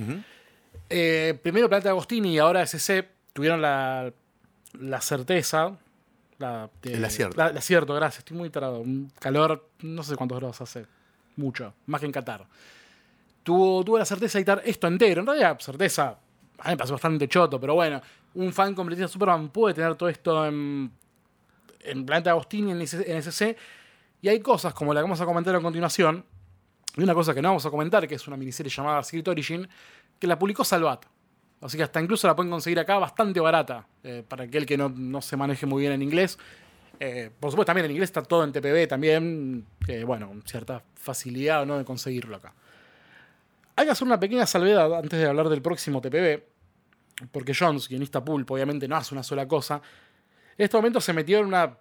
[0.89, 4.11] Eh, primero Planeta Agostini y ahora SC tuvieron la,
[4.79, 5.77] la certeza.
[6.37, 7.37] La, de- El acierto.
[7.37, 8.19] la- el acierto, gracias.
[8.19, 8.79] Estoy muy tarado.
[8.79, 10.85] Un calor, no sé cuántos grados hace.
[11.37, 11.73] Mucho.
[11.87, 12.45] Más que en Qatar.
[13.43, 15.21] Tuvo, tuvo la certeza de editar esto entero.
[15.21, 16.17] En realidad, certeza
[16.59, 18.01] a mí me pasó bastante choto, pero bueno,
[18.35, 20.91] un fan completista de Superman puede tener todo esto en,
[21.79, 23.57] en Planeta Agostini, en SC,
[24.21, 26.25] y hay cosas como la que vamos a comentar a continuación,
[26.97, 29.67] y una cosa que no vamos a comentar, que es una miniserie llamada Secret Origin,
[30.19, 31.05] que la publicó Salvat.
[31.61, 34.89] Así que hasta incluso la pueden conseguir acá bastante barata, eh, para aquel que no,
[34.89, 36.37] no, se maneje muy bien en inglés.
[36.99, 39.65] Eh, por supuesto, también en inglés está todo en TPB, también,
[40.05, 42.53] bueno, con cierta facilidad no de conseguirlo acá.
[43.75, 46.43] Hay que hacer una pequeña salvedad antes de hablar del próximo TPB,
[47.31, 49.81] porque Jones, guionista pulp, obviamente no hace una sola cosa.
[50.57, 51.77] En este momento se metió en una,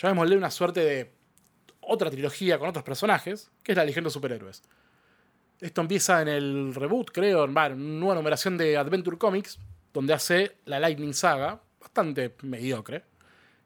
[0.00, 1.14] llamémosle una suerte de
[1.80, 4.62] otra trilogía con otros personajes, que es la Legión de Superhéroes.
[5.60, 9.58] Esto empieza en el reboot, creo, en una nueva numeración de Adventure Comics,
[9.92, 13.04] donde hace la Lightning Saga, bastante mediocre,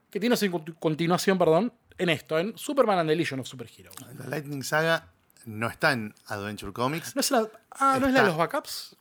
[0.09, 3.95] que tiene su continuación, perdón, en esto, en Superman and the Legion of Superheroes.
[4.17, 5.11] La Lightning Saga
[5.45, 7.15] no está en Adventure Comics.
[7.15, 8.95] ¿No es la, ah, ¿no es la de los backups?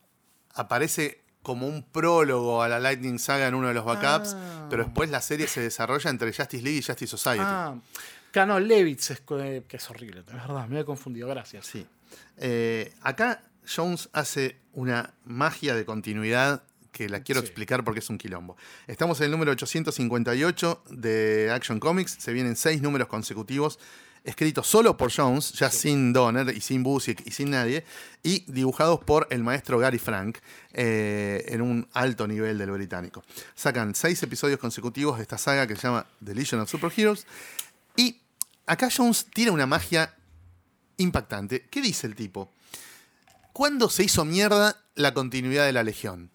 [0.55, 4.66] Aparece como un prólogo a la Lightning Saga en uno de los backups, Ah.
[4.68, 7.44] pero después la serie se desarrolla entre Justice League y Justice Society.
[7.46, 7.74] Ah,
[8.31, 11.66] Cano Levitz, es, que es horrible, es verdad, me he confundido, gracias.
[11.66, 11.87] Sí.
[12.37, 13.42] Eh, acá
[13.74, 17.46] Jones hace una magia de continuidad que la quiero Sí.
[17.46, 18.57] explicar porque es un quilombo.
[18.87, 23.79] Estamos en el número 858 de Action Comics, se vienen seis números consecutivos
[24.29, 27.85] escritos solo por Jones, ya sin Donner y sin Busiek y sin nadie,
[28.23, 30.38] y dibujados por el maestro Gary Frank
[30.75, 33.25] eh, en un alto nivel del británico.
[33.55, 37.27] Sacan seis episodios consecutivos de esta saga que se llama The Legion of Superheroes,
[37.97, 38.21] y
[38.67, 40.14] acá Jones tira una magia
[40.99, 41.67] impactante.
[41.71, 42.53] ¿Qué dice el tipo?
[43.55, 46.31] ¿Cuándo se hizo mierda la continuidad de la Legión?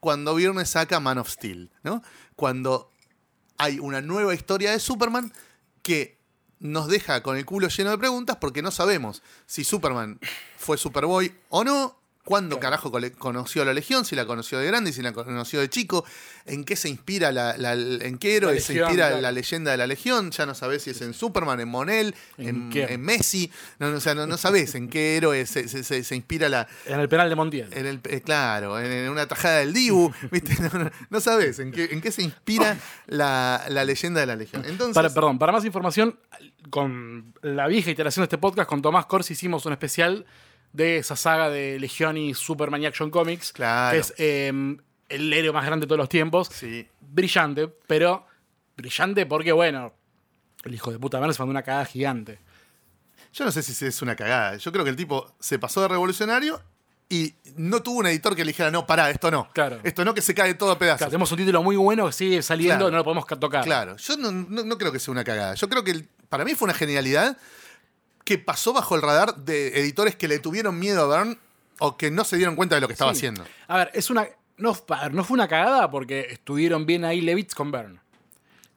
[0.00, 2.02] Cuando Viernes saca Man of Steel, ¿no?
[2.36, 2.90] Cuando
[3.58, 5.30] hay una nueva historia de Superman
[5.82, 6.21] que
[6.62, 10.18] nos deja con el culo lleno de preguntas porque no sabemos si Superman
[10.56, 14.92] fue Superboy o no, cuándo carajo conoció a la Legión, si la conoció de grande,
[14.92, 16.04] si la conoció de chico,
[16.46, 19.20] en qué se inspira la, la- en qué héroe se inspira claro.
[19.20, 22.48] la leyenda de la Legión, ya no sabes si es en Superman, en Monel, ¿En
[22.48, 22.90] en, quién?
[22.92, 26.04] en Messi, no, no, o sea, no, no sabes en qué héroe se, se- se-
[26.04, 27.68] se inspira la, En el penal de Montiel.
[27.72, 30.54] en el, eh, claro, en, en una tajada del Dibu, ¿viste?
[30.72, 34.64] No, no- sabes en qué, en qué se inspira la, la leyenda de la Legión.
[34.64, 36.16] Entonces, Para, perdón, para más información,
[36.70, 40.24] con la vieja iteración de este podcast, con Tomás Corsi hicimos un especial
[40.72, 43.92] de esa saga de Legión y Superman y Action Comics, Claro.
[43.94, 44.52] que es eh,
[45.08, 46.48] el héroe más grande de todos los tiempos.
[46.52, 48.26] sí, Brillante, pero
[48.76, 49.92] brillante porque, bueno,
[50.64, 52.38] el hijo de puta madre se mandó una cagada gigante.
[53.34, 54.56] yo no sé si es una cagada.
[54.56, 56.60] Yo creo que el tipo se pasó de revolucionario
[57.08, 59.50] y no tuvo un editor que le dijera, no, pará, esto no.
[59.52, 59.80] Claro.
[59.82, 60.98] Esto no, que se cae todo a pedazos.
[60.98, 62.90] Claro, tenemos un título muy bueno que sigue saliendo, Claro.
[62.92, 63.64] no lo podemos ca- tocar.
[63.64, 65.54] Claro, yo no, no- no creo que sea una cagada.
[65.54, 67.36] Yo creo que el- para mí fue una genialidad
[68.24, 71.38] que pasó bajo el radar de editores que le tuvieron miedo a Byrne
[71.78, 73.18] o que no se dieron cuenta de lo que estaba Sí.
[73.18, 73.44] haciendo.
[73.68, 74.26] A ver, es una.
[74.58, 77.98] No, a ver, no fue una cagada porque estuvieron bien ahí Levitz con Byrne.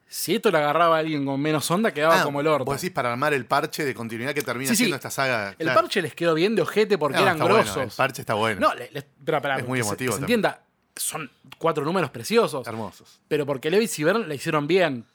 [0.07, 2.63] Si esto le agarraba a alguien con menos onda, quedaba Ah, como el orto.
[2.65, 4.83] Vos decís para armar el parche de continuidad que termina Sí, sí.
[4.83, 5.49] siendo esta saga.
[5.49, 5.81] El claro.
[5.81, 7.77] parche les quedó bien de ojete porque No, eran bueno, grosos.
[7.77, 8.61] el parche está bueno.
[8.61, 10.39] No, le- le- pero, pero, Es muy que se- emotivo que se también.
[10.39, 10.63] entienda,
[10.95, 12.65] son cuatro números preciosos.
[12.65, 13.19] Hermosos.
[13.27, 15.05] Pero porque Levitz y Byrne le hicieron bien.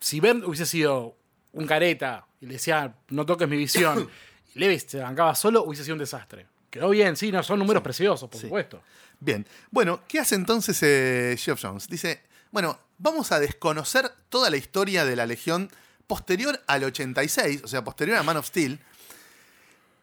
[0.00, 1.16] Si Byrne hubiese sido
[1.52, 4.10] un careta y le decía, no toques mi visión,
[4.54, 6.46] y Levitz se bancaba solo, hubiese sido un desastre.
[6.68, 8.46] Quedó bien, sí, no, son números preciosos, por Sí.
[8.48, 8.82] supuesto.
[9.20, 9.46] Bien.
[9.70, 11.88] Bueno, ¿qué hace entonces eh, Geoff Jones?
[11.88, 15.70] Dice, bueno, vamos a desconocer toda la historia de la Legión
[16.06, 18.80] posterior al 86, o sea, posterior a Man of Steel,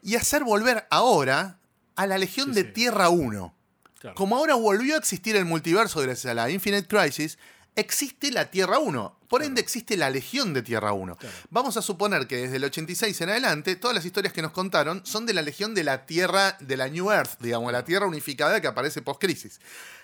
[0.02, 1.58] y hacer volver ahora
[1.96, 2.64] a la Legión Sí, de.
[2.64, 3.54] Tierra 1.
[4.00, 4.16] Claro.
[4.16, 7.38] Como ahora volvió a existir el multiverso gracias a la Infinite Crisis,
[7.80, 9.16] existe la Tierra 1.
[9.28, 11.16] Por ende, existe la Legión de Tierra 1.
[11.18, 11.36] Claro.
[11.52, 15.06] Vamos a suponer que desde el 86 en adelante, todas las historias que nos contaron
[15.06, 18.60] son de la Legión de la Tierra, de la New Earth, digamos, la Tierra unificada
[18.60, 19.60] que aparece post-crisis.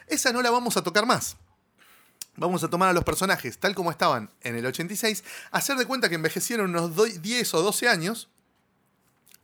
[0.07, 1.37] Esa no la vamos a tocar más.
[2.37, 6.09] Vamos a tomar a los personajes tal como estaban en el 86, hacer de cuenta
[6.09, 8.27] que envejecieron unos do- 10 o 12 años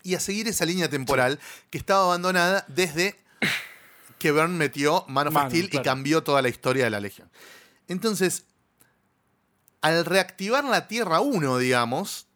[0.03, 1.39] y a seguir esa línea temporal
[1.69, 3.15] que estaba abandonada desde
[4.19, 7.29] que Byrne metió Man of Mano, Steel y cambió toda la historia de la Legión.
[7.91, 8.45] Entonces,
[9.81, 12.27] al reactivar la Tierra 1, digamos,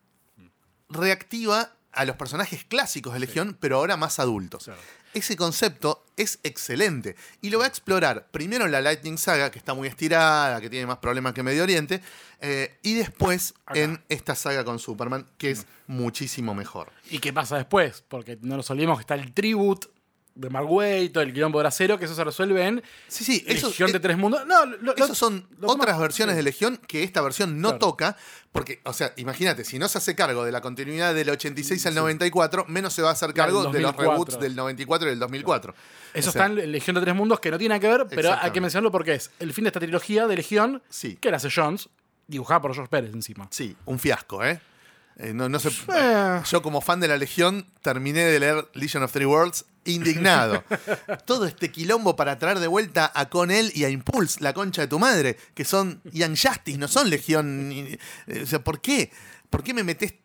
[0.90, 4.66] reactiva a los personajes clásicos de Legión, pero ahora más adultos.
[4.66, 4.82] Claro.
[5.14, 9.58] Ese concepto es excelente y lo va a explorar primero en la Lightning Saga, que
[9.58, 12.02] está muy estirada, que tiene más problemas que Medio Oriente,
[12.42, 13.80] eh, y después Acá.
[13.80, 16.92] en esta saga con Superman, que es muchísimo mejor.
[17.10, 18.04] ¿Y qué pasa después?
[18.10, 19.88] Porque no nos olvidemos que está el tribute
[20.36, 23.44] de Mark Waid, todo el quilombo de acero, que eso se resuelve en Sí, sí,
[23.48, 24.46] eso, Legión de Tres Mundos.
[24.46, 27.80] No, lo- son lo otras versiones de Legión que esta versión no Claro.
[27.80, 28.18] toca,
[28.52, 31.96] porque, o sea, imagínate, si no se hace cargo de la continuidad del 86 al
[31.96, 34.12] 94, menos se va a hacer Claro, cargo de los 2004.
[34.12, 35.74] reboots del 94 y del 2004.
[36.14, 38.06] Eso O sea, está en Legión de Tres Mundos, que no tiene nada que ver,
[38.10, 41.16] pero hay que mencionarlo porque es el fin de esta trilogía de Legión, Sí.
[41.22, 41.88] que la hace Jones,
[42.28, 43.48] dibujada por George Pérez encima.
[43.52, 44.60] Sí, un fiasco, ¿eh?
[45.18, 45.70] Eh, no, no se-.
[46.50, 50.64] Yo como fan de la Legión terminé de leer Legion of Three Worlds indignado.
[51.26, 54.88] Todo este quilombo para traer de vuelta a Conel y a Impulse, la concha de
[54.88, 57.72] tu madre, que son Young Justice, no son Legión.
[57.72, 57.98] eh,
[58.44, 59.12] O sea, ¿por qué?
[59.50, 60.16] ¿Por qué me metés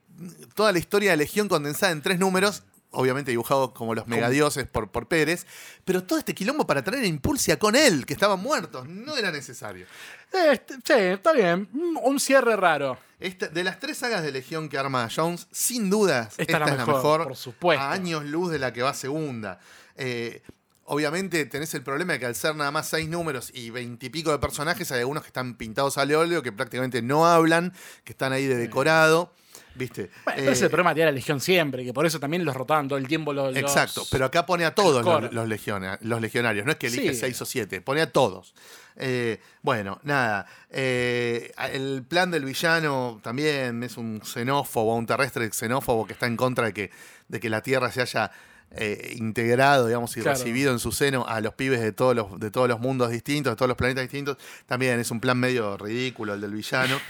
[0.55, 2.63] toda la historia de Legión condensada en tres números?
[2.93, 5.47] Obviamente dibujado como los megadioses por, por Pérez,
[5.85, 9.17] pero todo este quilombo para traer a Impulse y a Conel, que estaban muertos, no
[9.17, 9.87] era necesario.
[10.33, 11.69] Este, sí, está bien.
[11.71, 12.99] Mm, Un cierre raro.
[13.21, 16.67] De las tres sagas de Legión que arma Jones, sin dudas, Esta esta, es la
[16.67, 17.23] es la mejor, mejor.
[17.25, 17.85] por supuesto.
[17.85, 19.61] A años luz de la que va segunda.
[19.95, 20.43] Eh,
[20.85, 24.39] obviamente tenés el problema de que al ser nada más seis números y veintipico de
[24.39, 27.73] personajes, hay algunos que están pintados al óleo, que prácticamente no hablan,
[28.03, 29.33] que están ahí de decorado.
[29.75, 30.11] ¿Viste?
[30.25, 32.45] Bueno, Eh, pero ese es el problema tiene la Legión siempre, que por eso también
[32.45, 33.49] los rotaban todo el tiempo los.
[33.55, 36.89] los- Exacto, pero acá pone a todos los, los legiona- los legionarios, no es que
[36.89, 37.21] elige Sí.
[37.21, 38.55] seis o siete, pone a todos.
[38.97, 46.07] Eh, bueno, nada, eh, el plan del villano también es un xenófobo, un terrestre xenófobo
[46.07, 46.91] que está en contra de que,
[47.29, 48.31] de que la Tierra se haya
[48.73, 50.39] eh, integrado, digamos, y Claro.
[50.39, 53.51] recibido en su seno a los pibes de todos los, de todos los mundos distintos,
[53.53, 54.37] de todos los planetas distintos.
[54.67, 57.01] También es un plan medio ridículo el del villano.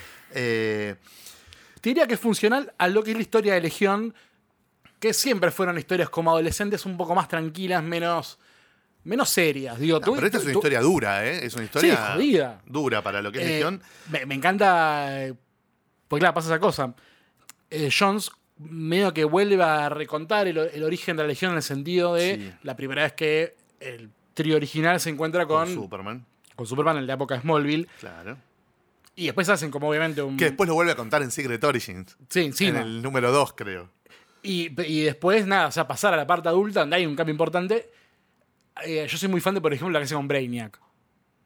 [1.81, 4.15] Te diría que es funcional a lo que es la historia de Legión,
[4.99, 8.39] que siempre fueron historias como adolescentes un poco más tranquilas, menos,
[9.05, 9.79] menos serias.
[9.79, 11.47] Digo, no, tú- pero esta es una tú- historia dura, ¿eh?
[11.47, 12.61] Es una historia jodida.
[12.67, 13.83] dura para lo que es Eh, Legión.
[14.11, 15.29] me, me encanta.
[16.09, 16.95] Porque claro, pasa esa cosa.
[17.71, 21.63] Eh, Jones medio que vuelve a recontar el, el origen de la Legión en el
[21.63, 22.53] sentido de Sí.
[22.63, 26.27] la primera vez que el trío original se encuentra con, con Superman.
[26.57, 27.87] con Superman en la época de Smallville.
[28.01, 28.37] Claro.
[29.17, 30.37] Y después hacen como obviamente un.
[30.37, 32.17] Que después lo vuelve a contar en Secret Origins.
[32.29, 32.81] Sí, encima.
[32.81, 33.91] En el número 2, creo.
[34.43, 37.33] Y, y después, nada, o sea, pasar a la parte adulta, donde hay un cambio
[37.33, 37.91] importante.
[38.85, 40.81] Eh, yo soy muy fan de, por ejemplo, la que hace con Brainiac.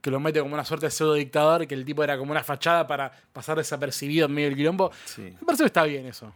[0.00, 2.44] Que lo mete como una suerte de pseudo dictador, que el tipo era como una
[2.44, 4.92] fachada para pasar desapercibido en medio del quilombo.
[5.06, 5.22] Sí.
[5.22, 6.32] Me parece que está bien eso.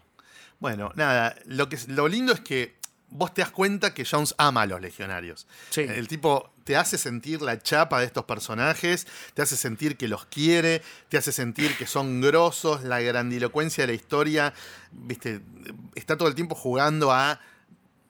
[0.59, 2.77] Bueno, nada, lo, que, lo lindo es que
[3.11, 5.47] vos te das cuenta que Jones ama a los legionarios.
[5.71, 5.83] Sí.
[5.83, 10.27] El tipo te hace sentir la chapa de estos personajes, te hace sentir que los
[10.27, 14.53] quiere, te hace sentir que son grosos, la grandilocuencia de la historia,
[14.93, 15.41] viste,
[15.95, 17.41] está todo el tiempo jugando a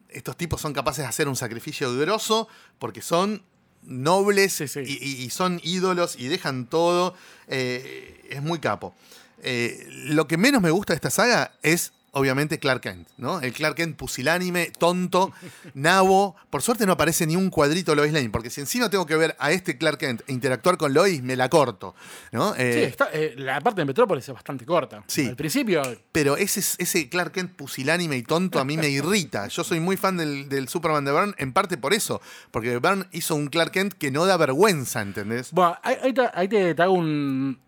[0.09, 3.43] estos tipos son capaces de hacer un sacrificio grosso porque son
[3.83, 4.81] nobles Sí, sí.
[4.85, 7.15] Y, y- y son ídolos y dejan todo.
[7.47, 8.93] eh, es muy capo.
[9.41, 13.39] Eh, lo que menos me gusta de esta saga es, obviamente, Clark Kent, ¿no?
[13.41, 15.31] El Clark Kent pusilánime, tonto,
[15.73, 16.35] nabo.
[16.49, 19.35] Por suerte no aparece ni un cuadrito Lois Lane, porque si encima tengo que ver
[19.39, 21.95] a este Clark Kent e interactuar con Lois, me la corto,
[22.31, 22.53] ¿no?
[22.55, 25.03] Eh, Sí, está- eh, la parte de Metrópolis es bastante corta.
[25.07, 25.27] Sí.
[25.27, 29.47] Al principio, Pero ese, ese Clark Kent pusilánime y tonto a mí me irrita.
[29.47, 32.21] Yo soy muy fan del, del Superman de Byrne, en parte por eso.
[32.51, 35.51] Porque Byrne hizo un Clark Kent que no da vergüenza, ¿entendés?
[35.51, 37.59] bueno, ahí, ahí te, ahí te- te hago un.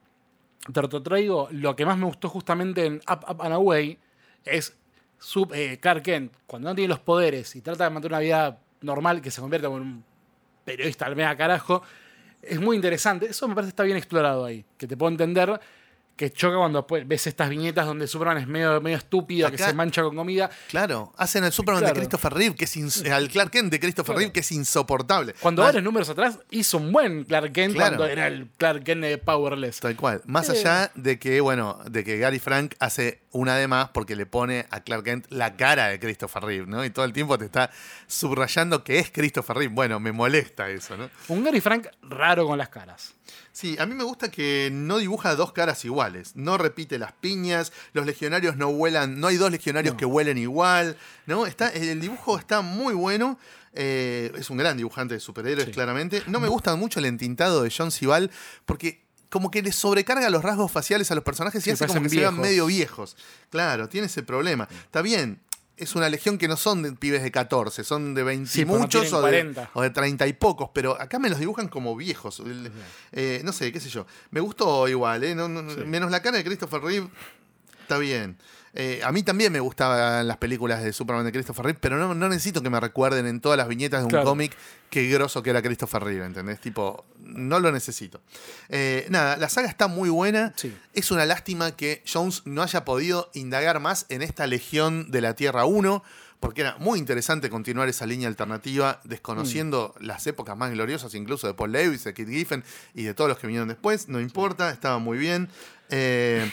[0.71, 3.97] Te, te traigo lo que más me gustó justamente en Up, Up and Away
[4.45, 4.73] es
[5.53, 9.21] eh, Clark Kent, cuando no tiene los poderes y trata de mantener una vida normal,
[9.21, 10.03] que se convierte en un
[10.65, 11.83] periodista al mega carajo,
[12.41, 13.27] es muy interesante.
[13.27, 14.65] Eso me parece que está bien explorado ahí.
[14.77, 15.59] Que te puedo entender
[16.15, 20.03] que choca cuando ves estas viñetas donde Superman es medio, medio estúpido, que se mancha
[20.03, 20.49] con comida.
[20.69, 21.95] Claro, hacen el Superman Claro.
[21.95, 24.19] de Christopher Reeve, que es al Clark Kent de Christopher Claro.
[24.19, 25.33] Reeve, que es insoportable.
[25.39, 27.97] Cuando varios números atrás hizo un buen Clark Kent Claro.
[27.97, 29.79] cuando era el Clark Kent de Powerless.
[29.79, 30.21] Tal cual.
[30.25, 30.51] Más Eh.
[30.51, 34.65] allá de que, bueno, de que Gary Frank hace una de más porque le pone
[34.71, 36.83] a Clark Kent la cara de Christopher Reeve, ¿no?
[36.83, 37.71] Y todo el tiempo te está
[38.07, 39.73] subrayando que es Christopher Reeve.
[39.73, 41.09] Bueno, me molesta eso, ¿no?
[41.29, 43.13] Un Gary Frank raro con las caras.
[43.53, 47.71] Sí, a mí me gusta que no dibuja dos caras iguales, no repite las piñas,
[47.93, 49.97] los legionarios no vuelan, no hay dos legionarios No.
[49.97, 51.45] que vuelen igual, ¿no?
[51.45, 53.39] Está, el dibujo está muy bueno,
[53.73, 55.71] eh, es un gran dibujante de superhéroes, Sí.
[55.73, 56.23] claramente.
[56.27, 58.29] No me gusta mucho el entintado de John Cival,
[58.65, 62.03] porque como que le sobrecarga los rasgos faciales a los personajes y Sí, hace como
[62.03, 63.15] que se vean medio viejos.
[63.49, 64.67] Claro, tiene ese problema.
[64.83, 65.39] Está bien.
[65.77, 68.73] Es una legión que no son de pibes de 14, son de 20 Sí, no
[68.77, 69.71] muchos o de, 40.
[69.73, 72.43] o de 30 y pocos, pero acá me los dibujan como viejos.
[73.13, 74.05] Eh, no sé, qué sé yo.
[74.29, 75.33] Me gustó igual, ¿eh?
[75.33, 75.79] No- no- Sí.
[75.85, 77.07] Menos la cara de Christopher Reeve,
[77.81, 78.37] está bien.
[78.73, 82.15] Eh, a mí también me gustaban las películas de Superman de Christopher Reeve, pero no,
[82.15, 84.25] no necesito que me recuerden en todas las viñetas de un Claro.
[84.25, 84.55] cómic
[84.89, 86.59] qué grosso que era Christopher Reeve, ¿entendés?
[86.61, 88.21] Tipo, no lo necesito.
[88.69, 90.53] Eh, nada, la saga está muy buena.
[90.55, 90.73] Sí.
[90.93, 95.33] Es una lástima que Jones no haya podido indagar más en esta Legión de la
[95.35, 96.03] Tierra 1,
[96.39, 101.53] porque era muy interesante continuar esa línea alternativa, desconociendo las épocas más gloriosas, incluso de
[101.53, 102.63] Paul Lewis, de Kit Giffen
[102.95, 104.07] y de todos los que vinieron después.
[104.07, 105.49] No importa, estaba muy bien.
[105.89, 106.51] Eh,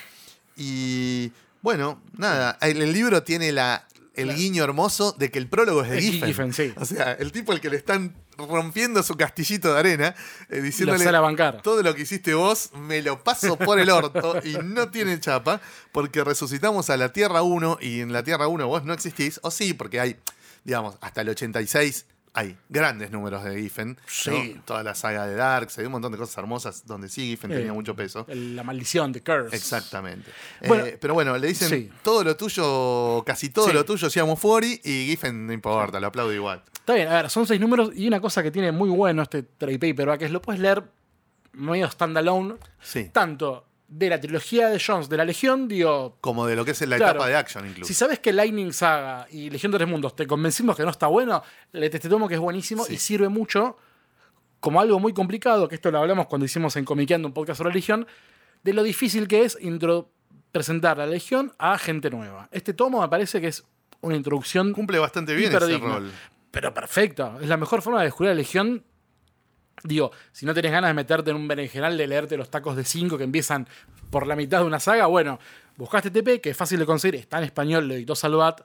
[0.56, 4.38] y bueno, nada, el, el libro tiene la, el Claro.
[4.38, 6.28] guiño hermoso de que el prólogo es de Es Giffen.
[6.28, 6.72] Giffen, sí.
[6.76, 10.14] O sea, el tipo al que le están rompiendo su castillito de arena,
[10.48, 11.04] eh, diciéndole
[11.62, 15.60] todo lo que hiciste vos me lo paso por el orto y no tiene chapa
[15.90, 19.50] porque resucitamos a la Tierra 1 y en la Tierra 1 vos no existís, o
[19.50, 20.16] sí, porque hay,
[20.64, 22.06] digamos, hasta el 86
[22.38, 23.96] hay grandes números de Giffen, ¿no?
[24.06, 24.60] Sí.
[24.64, 27.72] toda la saga de Darkseid, un montón de cosas hermosas donde sí Giffen Eh, tenía
[27.72, 28.26] mucho peso.
[28.28, 29.56] La maldición de Curse.
[29.56, 30.30] Exactamente.
[30.66, 31.90] Bueno, Eh, pero bueno, le dicen sí.
[32.02, 33.72] todo lo tuyo, casi todo Sí.
[33.72, 36.62] lo tuyo, seamos Fury y Giffen no importa, lo aplaudo igual.
[36.74, 39.42] Está bien, a ver, son seis números y una cosa que tiene muy bueno este
[39.42, 40.84] trade paperback es lo puedes leer
[41.52, 43.10] medio standalone, Sí.
[43.12, 46.80] tanto de la trilogía de Jones, de la Legión, digo, Como de lo que es
[46.86, 47.12] la Claro.
[47.12, 47.88] etapa de action incluso.
[47.88, 51.06] si sabes que Lightning Saga y Legión de Tres Mundos te convencimos que no está
[51.06, 52.94] bueno, le te tomo que es buenísimo Sí.
[52.94, 53.76] y sirve mucho
[54.60, 57.72] como algo muy complicado, que esto lo hablamos cuando hicimos en Comiqueando un podcast sobre
[57.72, 58.06] Legión,
[58.62, 59.56] de lo difícil que es
[60.52, 62.48] presentar la Legión a gente nueva.
[62.52, 63.64] Este tomo me parece que es
[64.00, 65.94] una introducción Cumple bastante bien ese hiperdigna.
[65.94, 66.12] rol.
[66.50, 67.38] Pero perfecto.
[67.40, 68.84] Es la mejor forma de descubrir la Legión.
[69.84, 72.84] Digo, si no tenés ganas de meterte en un berenjenal de leerte los tacos de
[72.84, 73.68] 5 que empiezan
[74.10, 75.38] por la mitad de una saga, bueno,
[75.76, 78.62] buscaste TP, que es fácil de conseguir, está en español, lo editó Salvat.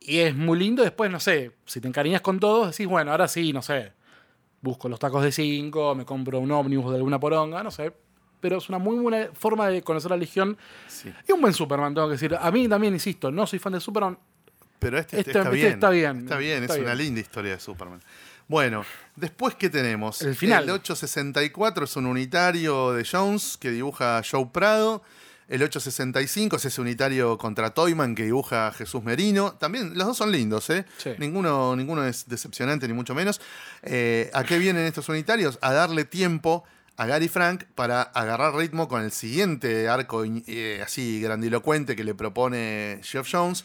[0.00, 0.82] Y es muy lindo.
[0.82, 3.92] Después, no sé, si te encariñas con todos, decís, bueno, ahora sí, no sé.
[4.62, 7.92] Busco los tacos de 5, me compro un ómnibus de alguna poronga, no sé.
[8.40, 10.56] Pero es una muy buena forma de conocer a la Legión.
[10.88, 11.12] Sí.
[11.28, 12.34] Y un buen Superman, tengo que decir.
[12.40, 14.18] A mí también, insisto, no soy fan de Superman,
[14.78, 15.72] Pero este, Este- está, este bien.
[15.74, 16.18] está bien.
[16.20, 16.86] Está bien, Está es bien.
[16.90, 18.00] una linda historia de Superman.
[18.50, 18.84] Bueno,
[19.14, 20.22] después, ¿qué tenemos?
[20.22, 20.68] El final.
[20.68, 25.04] 864 es un unitario de Jones que dibuja Joe Prado.
[25.46, 29.52] El 865 es ese unitario contra Toyman que dibuja Jesús Merino.
[29.52, 30.84] También, los dos son lindos, ¿eh?
[30.96, 31.10] Sí.
[31.18, 33.40] Ninguno, ninguno es decepcionante, ni mucho menos.
[33.84, 35.56] Eh, ¿A qué vienen estos unitarios?
[35.62, 36.64] A darle tiempo
[36.96, 42.16] a Gary Frank para agarrar ritmo con el siguiente arco eh, así grandilocuente que le
[42.16, 43.64] propone Geoff Jones,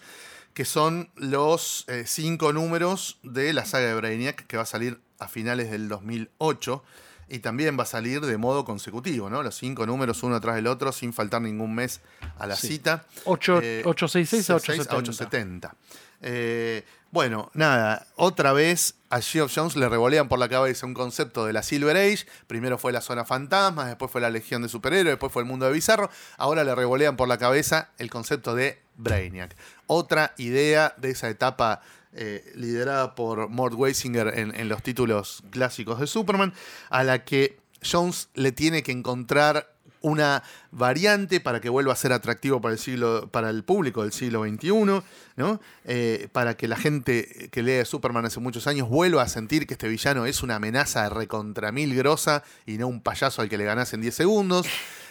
[0.55, 4.99] que son los eh, cinco números de la saga de Brainiac que va a salir
[5.19, 6.83] a finales del 2008
[7.29, 9.43] y también va a salir de modo consecutivo, ¿no?
[9.43, 12.01] Los cinco números uno tras del otro sin faltar ningún mes
[12.39, 12.67] a la Sí.
[12.69, 13.05] cita.
[13.25, 14.95] Ocho- Eh, 866 a 6 870.
[14.95, 15.75] 870.
[16.21, 21.45] Eh, bueno, nada, otra vez a Geoff Jones le revolean por la cabeza un concepto
[21.45, 22.25] de la Silver Age.
[22.47, 25.65] Primero fue la zona fantasma, después fue la Legión de Superhéroes, después fue el mundo
[25.65, 26.09] de Bizarro.
[26.37, 29.55] Ahora le revolean por la cabeza el concepto de Brainiac.
[29.87, 31.81] Otra idea de esa etapa
[32.17, 36.53] eh, liderada por Mort Weisinger en, los títulos clásicos de Superman,
[36.89, 42.13] a la que Jones le tiene que encontrar una variante para que vuelva a ser
[42.13, 45.03] atractivo para el siglo, para el público del siglo XXI,
[45.35, 45.59] ¿no?
[45.83, 49.73] Eh, para que la gente que lee Superman hace muchos años vuelva a sentir que
[49.73, 53.65] este villano es una amenaza recontra mil grosa y no un payaso al que le
[53.65, 54.67] ganas en 10 segundos.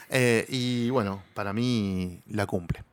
[0.08, 2.84] Eh, y bueno, para mí la cumple.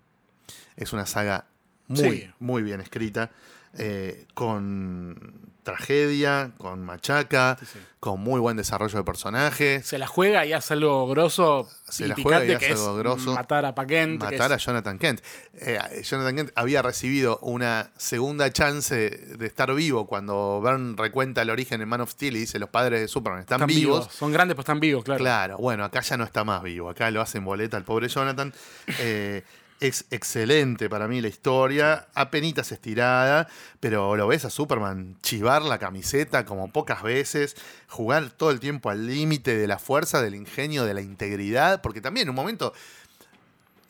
[0.76, 1.46] Es una saga
[1.88, 2.30] muy, Sí.
[2.40, 3.32] muy bien escrita,
[3.78, 7.80] eh, con tragedia, con machaca, Sí, sí.
[8.00, 9.86] con muy buen desarrollo de personajes.
[9.86, 11.70] se la juega y hace algo grosso.
[11.88, 13.34] Se y la juega y hace que algo grosso.
[13.36, 14.20] Matar a Paquent.
[14.20, 15.22] que matar a Jonathan Kent.
[15.54, 18.96] Eh, Jonathan Kent había recibido una segunda chance
[19.38, 22.70] de estar vivo cuando Byrne recuenta el origen en Man of Steel y dice los
[22.70, 24.00] padres de Superman están, están vivos.
[24.06, 24.16] vivos.
[24.16, 25.20] Son grandes, pero están vivos, claro.
[25.20, 26.90] Claro, bueno, acá ya no está más vivo.
[26.90, 28.52] Acá lo hacen boleta al pobre Jonathan.
[29.00, 29.44] Eh,
[29.82, 33.48] es excelente para mí la historia, apenitas estirada,
[33.80, 37.56] pero lo ves a Superman chivar la camiseta como pocas veces,
[37.89, 42.00] jugar todo el tiempo al límite de la fuerza, del ingenio, de la integridad, porque
[42.00, 42.74] también en un momento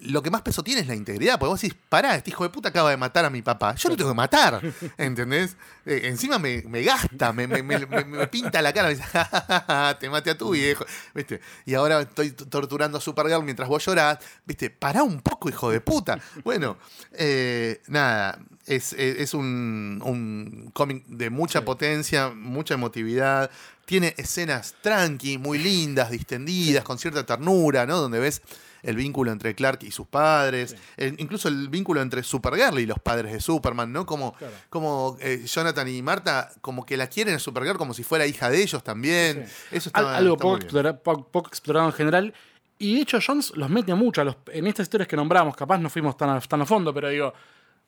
[0.02, 2.50] lo que más peso tiene es la integridad, porque vos decís, pará, este hijo de
[2.50, 4.62] puta acaba de matar a mi papá, yo lo tengo que matar,
[4.98, 5.56] ¿entendés?
[5.86, 9.46] Eh, encima me, me gasta, me, me- me- pinta la cara, me dice, "Ja, ja,
[9.48, 11.40] ja, ja, te maté a tu viejo, ¿viste?
[11.66, 14.70] Y ahora estoy torturando a Supergirl mientras vos llorás, ¿viste?
[14.72, 16.20] Pará un poco, hijo de puta.
[16.44, 16.78] Bueno,
[17.14, 23.52] eh, nada, es, es- es un, un cómic de mucha potencia, mucha emotividad,
[23.86, 27.98] tiene escenas tranqui, muy lindas, distendidas, con cierta ternura, ¿no?
[27.98, 28.42] Donde ves
[28.84, 30.76] el vínculo entre Clark y sus padres, Sí.
[30.98, 34.06] el- incluso el vínculo entre Supergirl y los padres de Superman, ¿no?
[34.06, 34.54] Como, Claro.
[34.70, 38.50] como eh, Jonathan y Marta, como que la quieren a Supergirl como si fuera hija
[38.50, 39.46] de ellos también.
[39.48, 39.54] Sí.
[39.78, 42.34] Eso está, Al- algo está poco, explora- poco explorado en general.
[42.80, 45.56] Y de hecho, Jones los mete mucho a los, en estas historias que nombramos.
[45.56, 47.34] Capaz no fuimos tan a, tan a fondo, pero digo,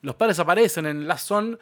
[0.02, 1.58] los padres aparecen en Last Son.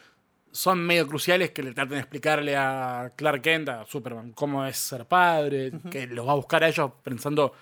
[0.55, 4.77] Son medio cruciales que le traten de explicarle a Clark Kent, a Superman, cómo es
[4.77, 7.55] ser padre, que los va a buscar a ellos pensando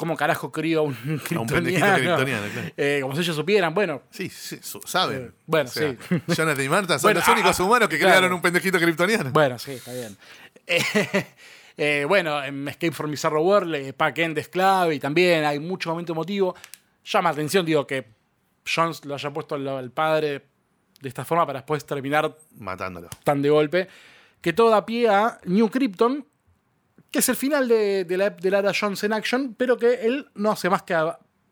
[0.00, 2.72] ¿cómo carajo crió un A un kryptoniano, claro.
[2.74, 5.26] Eh, como si ellos supieran, bueno, Sí, sí, saben.
[5.26, 6.22] Eh, bueno, O sea, sí.
[6.34, 8.12] Jonathan y Marta son Bueno, los únicos ah, humanos que claro.
[8.14, 9.30] crearon un pendejito kryptoniano.
[9.30, 10.16] Bueno, sí, está bien.
[10.66, 11.26] Eh,
[11.76, 15.58] eh, bueno, en Escape from Bizarro World, eh, Pac End es clave y también hay
[15.58, 16.54] mucho momento emotivo.
[17.04, 18.06] Llama la atención, digo, que
[18.66, 20.46] Jones lo haya puesto al, al padre
[21.00, 23.08] de esta forma para después terminar Matándolo.
[23.24, 23.88] tan de golpe.
[24.40, 26.24] Que todo da pie a New Krypton,
[27.10, 29.94] que es el final de, de la, de la era Jones en Action, pero que
[30.06, 30.94] él no hace más que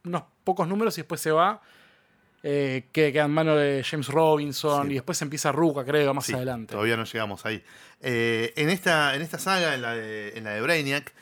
[0.04, 1.60] unos pocos números y después se va.
[2.44, 4.92] eh, que queda en manos de James Robinson Sí.
[4.92, 6.70] y después empieza Ruka, creo, más Sí, adelante.
[6.72, 7.62] Todavía no llegamos ahí.
[8.00, 11.12] Eh, en, esta, en esta saga, en la, de, en la de Brainiac,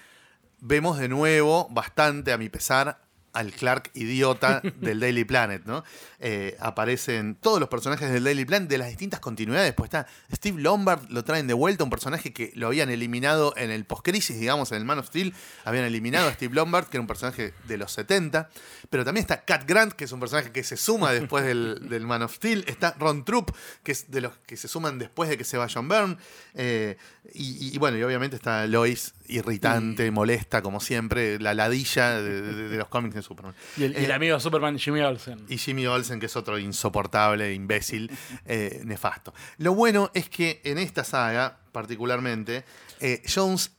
[0.60, 2.98] vemos de nuevo, bastante a mi pesar,
[3.36, 5.84] al Clark idiota del Daily Planet, ¿no?
[6.18, 9.74] Eh, aparecen todos los personajes del Daily Planet de las distintas continuidades.
[9.74, 13.70] Pues está Steve Lombard, lo traen de vuelta, un personaje que lo habían eliminado en
[13.70, 15.34] el post-crisis, digamos, en el Man of Steel.
[15.64, 18.48] Habían eliminado a Steve Lombard, que era un personaje de los 70.
[18.88, 22.06] Pero también está Cat Grant, que es un personaje que se suma después del, del
[22.06, 22.64] Man of Steel.
[22.66, 23.50] Está Ron Troop,
[23.82, 26.16] que es de los que se suman después de que se va John Byrne.
[26.54, 26.96] Eh,
[27.34, 32.68] y, y bueno, y obviamente está Lois, irritante, molesta, como siempre, la ladilla de, de-
[32.68, 33.54] de los cómics de Superman.
[33.76, 35.44] Y el, y el Eh, amigo de Superman, Jimmy Olsen.
[35.48, 38.10] y Jimmy Olsen, que es otro insoportable, imbécil,
[38.44, 39.32] eh, nefasto.
[39.58, 42.64] Lo bueno es que en esta saga, particularmente,
[43.00, 43.72] eh, Jones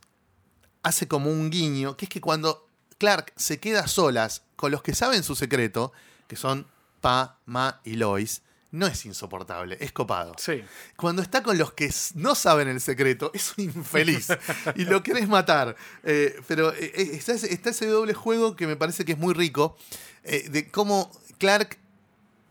[0.83, 2.67] hace como un guiño, que es que cuando
[2.97, 5.91] Clark se queda a solas con los que saben su secreto,
[6.27, 6.65] que son
[7.01, 8.41] Pa, Ma y Lois,
[8.77, 10.33] no es insoportable, es copado.
[10.37, 10.63] Sí.
[10.95, 14.29] Cuando está con los que no saben el secreto, es un infeliz
[14.75, 15.75] y lo querés matar.
[16.03, 19.17] Eh, pero eh, eh, está, ese, está ese doble juego que me parece que es
[19.17, 19.77] muy rico,
[20.23, 21.77] eh, de cómo Clark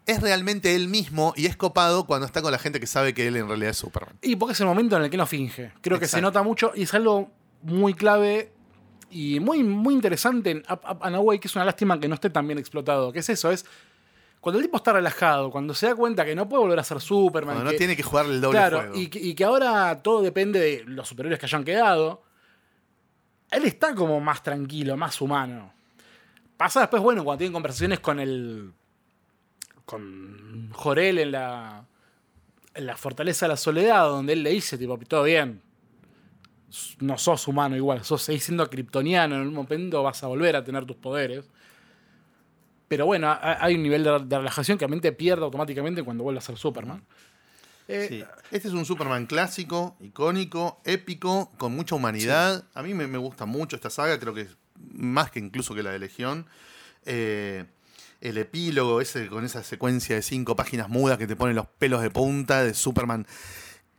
[0.06, 3.26] es realmente él mismo y es copado cuando está con la gente que sabe que
[3.26, 4.16] él en realidad es Superman.
[4.22, 5.72] Y porque es el momento en el que no finge.
[5.80, 7.30] Creo que se nota mucho y es algo
[7.62, 8.52] muy clave
[9.10, 12.14] y muy, muy interesante en Up, Up and Away, que es una lástima que no
[12.14, 13.12] esté tan bien explotado.
[13.12, 13.50] ¿Qué es eso?
[13.50, 13.66] Es
[14.46, 17.00] cuando el tipo está relajado, cuando se da cuenta que no puede volver a ser
[17.00, 17.56] Superman.
[17.56, 18.94] Cuando no tiene que jugar el doble claro, juego.
[18.94, 22.22] y, que- y que ahora todo depende de los superiores que hayan quedado.
[23.50, 25.72] Él está como más tranquilo, más humano.
[26.56, 28.72] Pasa después, bueno, cuando tienen conversaciones con el.
[29.84, 31.84] con Jorel en la.
[32.74, 35.60] en la Fortaleza de la Soledad, donde él le dice, tipo, todo bien.
[37.00, 40.62] No sos humano igual, sos seguís siendo kryptoniano, en un momento vas a volver a
[40.62, 41.50] tener tus poderes.
[42.88, 46.24] Pero bueno, ha- hay un nivel de, de relajación que la mente pierde automáticamente cuando
[46.24, 47.02] vuelve a ser Superman.
[47.88, 48.24] Eh, Sí.
[48.50, 52.64] Este es un Superman clásico, icónico, épico, con mucha humanidad.
[52.74, 54.56] A mí me, me gusta mucho esta saga, creo que es
[54.92, 56.46] más que incluso que la de Legión.
[57.04, 57.64] Eh,
[58.20, 62.02] el epílogo ese con esa secuencia de cinco páginas mudas que te ponen los pelos
[62.02, 63.26] de punta de Superman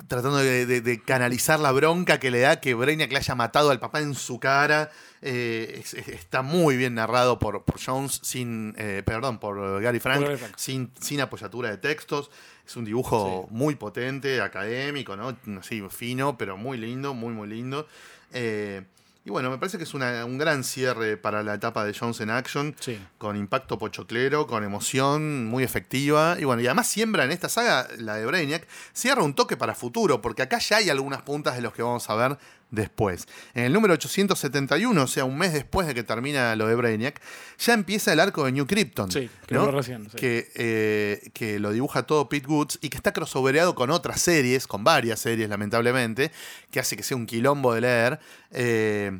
[0.08, 3.72] tratando de, de- de canalizar la bronca que le da que Brainiac le haya matado
[3.72, 4.91] al papá en su cara.
[5.22, 10.00] Eh, es- es- está muy bien narrado por, por Jones, sin, eh, perdón, por Gary
[10.00, 10.54] Frank, Por Gary Frank.
[10.58, 12.30] Sin, sin apoyatura de textos.
[12.66, 15.36] Es un dibujo muy potente, académico, ¿no?
[15.60, 17.88] Así, fino, pero muy lindo, muy, muy lindo.
[18.34, 18.84] Eh,
[19.28, 22.21] y bueno, me parece que es una- un gran cierre para la etapa de Jones
[22.21, 22.97] en Action sí.
[23.17, 26.38] con impacto pochoclero, con emoción muy efectiva.
[26.39, 29.75] Y bueno, y además siembra en esta saga, la de Brainiac, cierra un toque para
[29.75, 32.38] futuro, porque acá ya hay algunas puntas de los que vamos a ver
[32.72, 33.28] después.
[33.53, 37.22] En el número 871, o sea, un mes después de que termina lo de Brainiac,
[37.57, 39.11] ya empieza el arco de New Krypton.
[39.11, 39.61] Sí, que ¿no?
[39.61, 40.18] habló recién, sí.
[40.18, 44.68] Que, eh, que lo dibuja todo Pete Woods y que está crossovereado con otras series,
[44.68, 46.32] con varias series, lamentablemente,
[46.72, 48.20] que hace que sea un quilombo de leer.
[48.51, 49.20] Eh,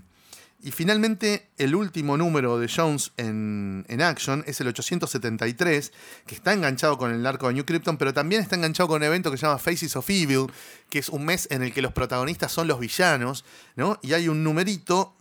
[0.60, 5.94] y finalmente, el último número de Jones en, en Action es el 873,
[6.26, 9.04] que está enganchado con el arco de New Krypton, pero también está enganchado con un
[9.04, 10.48] evento que se llama Faces of Evil,
[10.90, 13.46] que es un mes en el que los protagonistas son los villanos,
[13.76, 14.00] ¿no?
[14.02, 15.14] Y hay un numerito,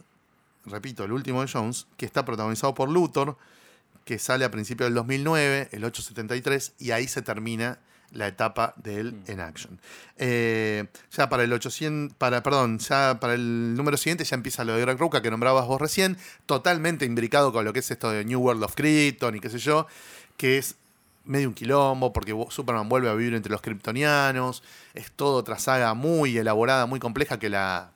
[0.64, 3.36] repito, el último de Jones, que está protagonizado por Luthor,
[4.06, 7.78] que sale a principios del 2009, el 873, y ahí se termina
[8.12, 9.78] la etapa de él en action.
[10.16, 14.74] Eh, ya para el 800, para, perdón, ya para el número siguiente ya empieza lo
[14.74, 18.24] de Greg Rucka que nombrabas vos recién, totalmente imbricado con lo que es esto de
[18.24, 19.86] New World of Krypton y qué sé yo,
[20.36, 20.76] que es
[21.24, 24.62] medio un quilombo porque Superman vuelve a vivir entre los kryptonianos,
[24.94, 27.90] es toda otra saga muy elaborada, muy compleja que la,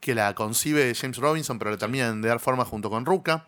[0.00, 3.46] que la concibe James Robinson, pero le terminan de dar forma junto con Rucka.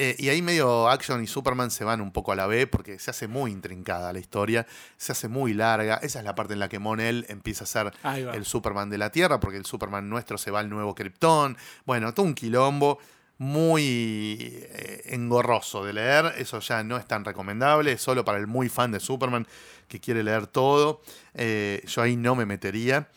[0.00, 3.00] Eh, y ahí medio Action y Superman se van un poco a la B porque
[3.00, 4.64] se hace muy intrincada la historia,
[4.96, 5.96] se hace muy larga.
[5.96, 7.92] Esa es la parte en la que Monel empieza a ser
[8.32, 11.56] el Superman de la Tierra, porque el Superman nuestro se va al nuevo Krypton.
[11.84, 13.00] Bueno, todo un quilombo
[13.38, 16.32] muy eh, engorroso de leer.
[16.38, 19.48] Eso ya no es tan recomendable, es solo para el muy fan de Superman
[19.88, 21.00] que quiere leer todo.
[21.34, 23.08] Eh, yo ahí no me metería.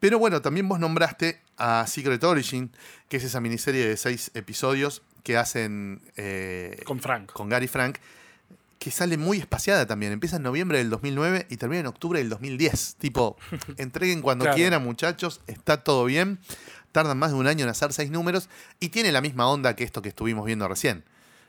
[0.00, 2.70] Pero bueno, también vos nombraste a Secret Origin,
[3.08, 7.32] que es esa miniserie de seis episodios que hacen eh, Con Frank.
[7.32, 7.96] con Gary Frank,
[8.78, 10.12] que sale muy espaciada también.
[10.12, 12.96] Empieza en noviembre del 2009 y termina en octubre del 2010.
[12.98, 13.36] Tipo,
[13.76, 14.56] entreguen cuando Claro.
[14.56, 16.38] quieran, muchachos, está todo bien.
[16.92, 18.48] Tardan más de un año en hacer seis números
[18.80, 21.04] y tiene la misma onda que esto que estuvimos viendo recién.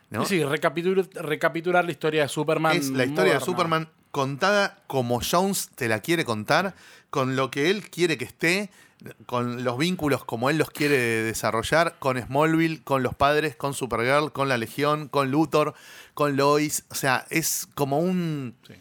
[0.09, 0.25] ¿no?
[0.25, 2.75] Sí, recapitul- recapitular la historia de Superman.
[2.75, 3.39] Es la historia de.
[3.41, 6.73] Superman contada como Jones te la quiere contar,
[7.09, 8.69] con lo que él quiere que esté,
[9.25, 14.31] con los vínculos como él los quiere desarrollar, con Smallville, con los padres, con Supergirl,
[14.31, 15.73] con la Legión, con Luthor,
[16.13, 16.83] con Lois.
[16.89, 18.55] O sea, es como un.
[18.67, 18.73] Sí.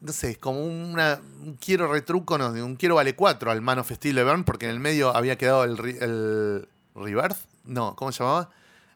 [0.00, 3.78] No sé, es como una, un quiero retruco, no, un quiero vale 4 al Man
[3.78, 7.38] of Steel de porque en el medio había quedado el, el Rebirth.
[7.64, 8.50] No, ¿cómo se llamaba?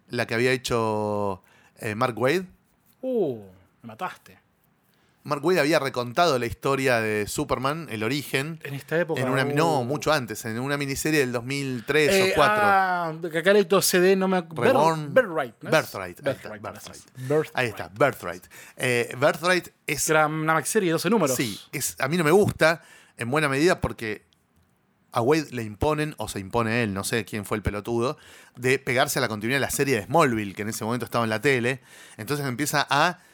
[0.09, 1.43] La que había hecho
[1.79, 2.47] eh, Mark Wade.
[3.03, 3.39] Uh,
[3.83, 4.40] me mataste.
[5.23, 9.21] Mark Wade había recontado la historia de Superman, el origen, En esta época.
[9.21, 9.55] en una, uh.
[9.55, 12.59] no, mucho antes, en una miniserie del 2003 Eh, o 2004.
[12.63, 14.97] Ah, que acá le CD, no me acuerdo.
[15.11, 15.55] Birthright.
[15.61, 17.03] Birthright, ahí está, Birthright, Birthright.
[17.17, 17.51] Birthright.
[17.55, 18.45] Ahí está, Birthright.
[18.77, 21.37] Eh, Birthright es, Era una maxi de 12 números.
[21.37, 22.83] sí, es, a mí no me gusta
[23.19, 24.25] en buena medida porque
[25.13, 28.17] a Wade le imponen, o se impone él, no sé quién fue el pelotudo,
[28.57, 31.25] de pegarse a la continuidad de la serie de Smallville, que en ese momento estaba
[31.25, 31.81] en la tele.
[32.17, 33.30] Entonces empieza a eh,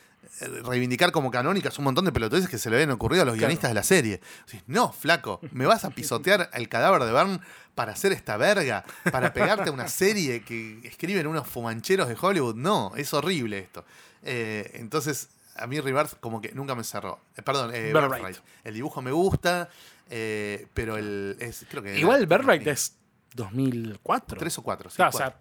[0.65, 3.49] reivindicar como canónicas un montón de pelotudeces que se le habían ocurrido a los Claro.
[3.49, 4.21] guionistas de la serie.
[4.67, 7.41] No, flaco, ¿me vas a pisotear el cadáver de Byrne
[7.75, 8.85] para hacer esta verga?
[9.11, 12.55] ¿Para pegarte a una serie que escriben unos fumancheros de Hollywood?
[12.57, 13.85] No, es horrible esto.
[14.23, 17.21] Eh, entonces, a mí Rebirth como que nunca me cerró.
[17.37, 18.39] Eh, perdón, eh, Birthright.
[18.65, 19.69] El dibujo me gusta,
[20.11, 21.37] eh, pero el...
[21.39, 22.97] Es, creo que Igual Birthright es
[23.35, 24.39] 2004.
[24.39, 24.97] Tres o cuatro, sí.
[24.97, 25.37] Claro, o sea,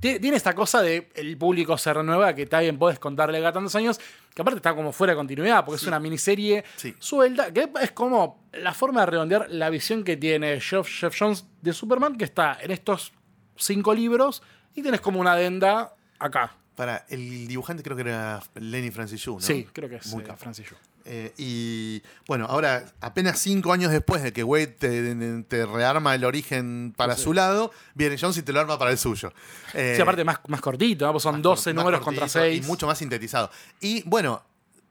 [0.00, 3.52] tiene, tiene esta cosa de el público se renueva, que está bien, podés contarle a
[3.52, 3.98] tantos años,
[4.34, 6.94] que aparte está como fuera de continuidad, porque es una miniserie Sí.
[6.98, 11.46] suelta, que es como la forma de redondear la visión que tiene Jeff, Jeff Jones
[11.62, 13.12] de Superman, que está en estos
[13.56, 14.42] cinco libros,
[14.74, 16.54] y tienes como una adenda acá.
[16.76, 19.40] Para, el dibujante creo que era Lenny Francis Yu, ¿no?
[19.40, 20.32] Sí, creo que es Muy eh.
[20.36, 20.76] Francis Yu.
[21.10, 26.22] Eh, y bueno, ahora, apenas cinco años después de que Wade te, te rearma el
[26.24, 27.22] origen para Sí.
[27.22, 29.32] su lado, viene Jones y te lo arma para el suyo.
[29.72, 31.18] Eh, sí, aparte más, más cortito, ¿no?
[31.18, 32.62] Son más 12 cort- más números contra cortito 6.
[32.64, 33.50] Y mucho más sintetizado.
[33.80, 34.42] Y bueno,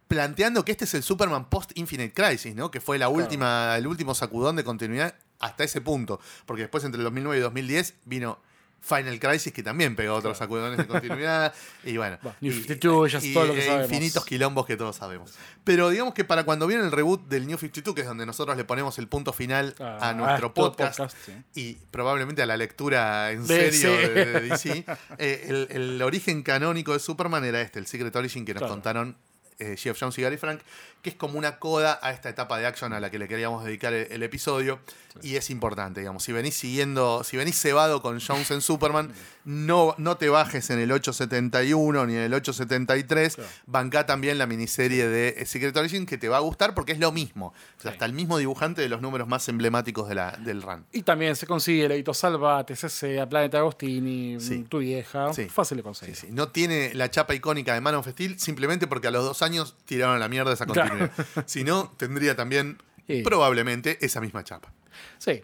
[0.08, 2.72] planteando que este es el Superman post-Infinite Crisis, ¿no?
[2.72, 6.20] Que fue la última, el último sacudón de continuidad hasta ese punto.
[6.48, 8.40] Porque después, entre el 2009 y 2010, vino
[8.80, 11.54] Final Crisis, que también pegó otros sacudones de continuidad.
[11.84, 12.18] y bueno.
[12.42, 13.92] New y- 52, ya y- todo lo que e sabemos.
[13.92, 15.34] infinitos quilombos que todos sabemos.
[15.64, 18.56] Pero digamos que para cuando viene el reboot del New 52, que es donde nosotros
[18.56, 21.34] le ponemos el punto final Ah, a nuestro podcast, podcast, sí.
[21.56, 24.86] y probablemente a la lectura en serio de, de DC,
[25.18, 28.74] eh, el, el origen canónico de Superman era este, el Secret Origin que nos Claro.
[28.74, 29.18] contaron
[29.60, 30.62] eh, Jeff Jones y Gary Frank,
[31.02, 33.64] que es como una coda a esta etapa de action a la que le queríamos
[33.64, 34.80] dedicar el, el episodio.
[35.24, 39.12] Y es importante, digamos, si venís siguiendo, si venís cebado con Jones en Superman,
[39.46, 43.36] no, no te bajes en el 871 ni en el 873.
[43.36, 43.50] Claro.
[43.66, 47.00] Bancá también la miniserie de eh, Secret Origin que te va a gustar porque es
[47.00, 47.48] lo mismo.
[47.48, 47.96] O sea, Sí.
[47.96, 50.86] hasta el mismo dibujante de los números más emblemáticos de la, del run.
[50.92, 54.66] Y también se consigue el Edito Salva, TCC, a Planeta Agostini, Sí.
[54.70, 55.32] tu vieja.
[55.50, 56.16] Fácil de conseguir.
[56.32, 59.76] No tiene la chapa icónica de Man of Steel simplemente porque a los dos años
[59.86, 60.87] tiraron a la mierda esa continuidad.
[61.46, 62.78] si no, tendría también
[63.08, 63.22] Sí.
[63.22, 64.72] probablemente esa misma chapa.
[65.18, 65.42] Sí.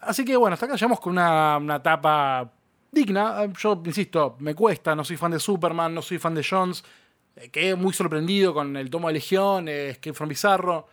[0.00, 2.52] Así que bueno, hasta acá llegamos con una, una etapa
[2.92, 3.44] digna.
[3.44, 6.84] Eh, Yo, insisto, me cuesta, no soy fan de Superman, no soy fan de Jones.
[7.34, 10.86] Eh, Quedé muy sorprendido con el tomo de Legión, eh, Escape from Bizarro.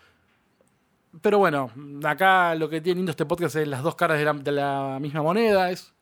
[1.22, 1.70] Pero bueno,
[2.06, 4.98] acá lo que tiene lindo este podcast es las dos caras de la, de la
[5.02, 5.70] misma moneda.
[5.70, 5.94] Es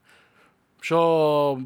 [0.81, 1.57] yo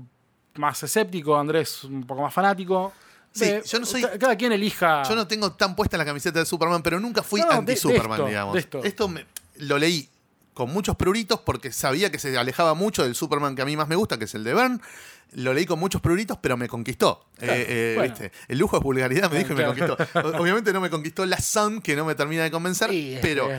[0.55, 2.93] más escéptico, Andrés un poco más fanático.
[3.35, 5.03] Sí, yo no soy- ca- Cada quien elija.
[5.03, 8.27] Yo no tengo tan puesta la camiseta de Superman, pero nunca fui No, anti-Superman, esto,
[8.27, 8.53] digamos.
[8.53, 9.07] de esto.
[9.09, 9.25] me-
[9.57, 10.09] lo leí
[10.53, 13.89] con muchos pruritos porque sabía que se alejaba mucho del Superman que a mí más
[13.89, 14.79] me gusta, que es el de Byrne.
[15.33, 17.25] Lo leí con muchos pruritos, pero me conquistó.
[17.37, 18.13] Claro, Eh, eh, bueno.
[18.13, 18.31] ¿viste?
[18.47, 19.97] El lujo es vulgaridad, me dijo y me Claro.
[19.97, 20.39] conquistó.
[20.39, 22.89] Obviamente no me conquistó la Sun, que no me termina de convencer,
[23.21, 23.49] pero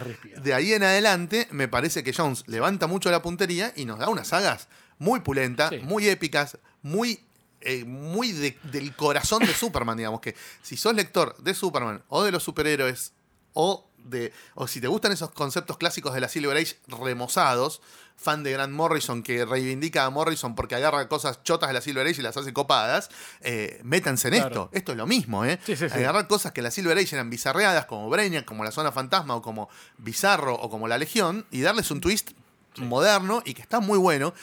[0.43, 4.09] de ahí en adelante me parece que Jones levanta mucho la puntería y nos da
[4.09, 4.68] unas sagas
[4.99, 5.79] muy pulentas, Sí.
[5.83, 7.20] muy épicas, muy
[7.67, 12.23] eh, muy de- del corazón de Superman, digamos, que si sos lector de Superman o
[12.25, 13.12] de los superhéroes
[13.55, 17.81] o de o si te gustan esos conceptos clásicos de la Silver Age remozados,
[18.17, 22.07] fan de Grant Morrison que reivindica a Morrison porque agarra cosas chotas de la Silver
[22.07, 23.11] Age y las hace copadas,
[23.41, 24.49] eh, métanse en Claro.
[24.49, 24.71] esto.
[24.73, 25.59] Esto es lo mismo, ¿eh?
[25.67, 25.95] Sí, sí, sí.
[25.95, 29.35] Agarrar cosas que en la Silver Age eran bizarreadas, como Brainiac, como la Zona Fantasma
[29.35, 32.31] o como Bizarro o como la Legión, y darles un twist
[32.79, 34.35] moderno y que está muy bueno.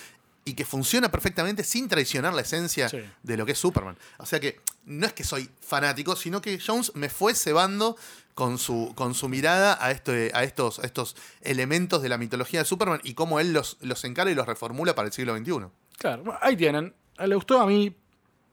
[0.46, 3.00] Y que funciona perfectamente sin traicionar la esencia Sí.
[3.24, 3.98] de lo que es Superman.
[4.18, 7.96] O sea que no es que soy fanático, sino que Jones me fue cebando
[8.36, 12.60] con su, con su mirada a, este, a estos, a estos elementos de la mitología
[12.60, 15.68] de Superman y cómo él los, los encara y los reformula para el siglo XXI.
[15.98, 16.94] Claro, bueno, ahí tienen.
[17.20, 17.96] Le gustó, a mí,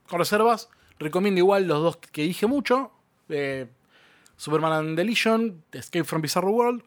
[0.07, 0.69] con reservas.
[0.99, 2.91] Recomiendo igual los dos que dije mucho.
[3.29, 3.67] eh,
[4.37, 6.83] Superman and the Legion, Escape from Bizarro World.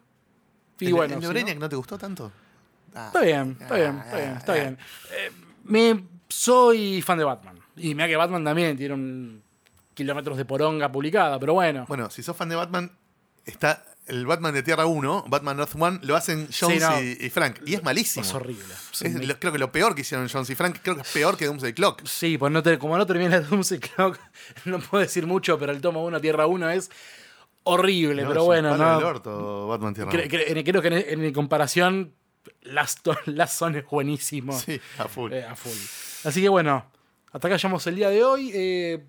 [0.79, 2.31] Y ¿El, bueno, el si no te gustó tanto?
[2.95, 4.77] Ah, Está bien, está bien, está Ah, bien, está ah, bien.
[5.11, 5.31] Eh,
[5.65, 7.59] me, soy fan de Batman.
[7.75, 9.43] Y mira que Batman también tiene un
[9.93, 11.85] kilómetros de poronga publicada, pero bueno.
[11.87, 12.91] Bueno, si sos fan de Batman,
[13.45, 17.01] está el Batman de Tierra 1, Batman Earth 1, lo hacen Jones no.
[17.01, 17.57] y, y Frank.
[17.65, 18.23] Y es malísimo.
[18.25, 18.73] es horrible.
[18.91, 21.01] Sí, Es me- lo- creo que lo peor que hicieron Jones y Frank, creo que
[21.01, 22.05] es peor que Doomsday Clock.
[22.05, 24.19] sí, pues no te- como no termina el Doomsday Clock,
[24.65, 26.91] no puedo decir mucho, pero el tomo 1, Tierra 1 es
[27.63, 28.95] horrible, No, pero es bueno, no.
[28.97, 30.61] del orto, Batman Tierra Cre- 1.
[30.61, 32.13] cre- creo que en, en comparación,
[32.61, 34.53] Last, Last Son es buenísimo.
[34.57, 35.31] Sí, a full.
[35.33, 35.71] Eh, a full.
[36.27, 36.85] Así que bueno,
[37.31, 38.51] hasta acá llegamos el día de hoy.
[38.53, 39.03] eh,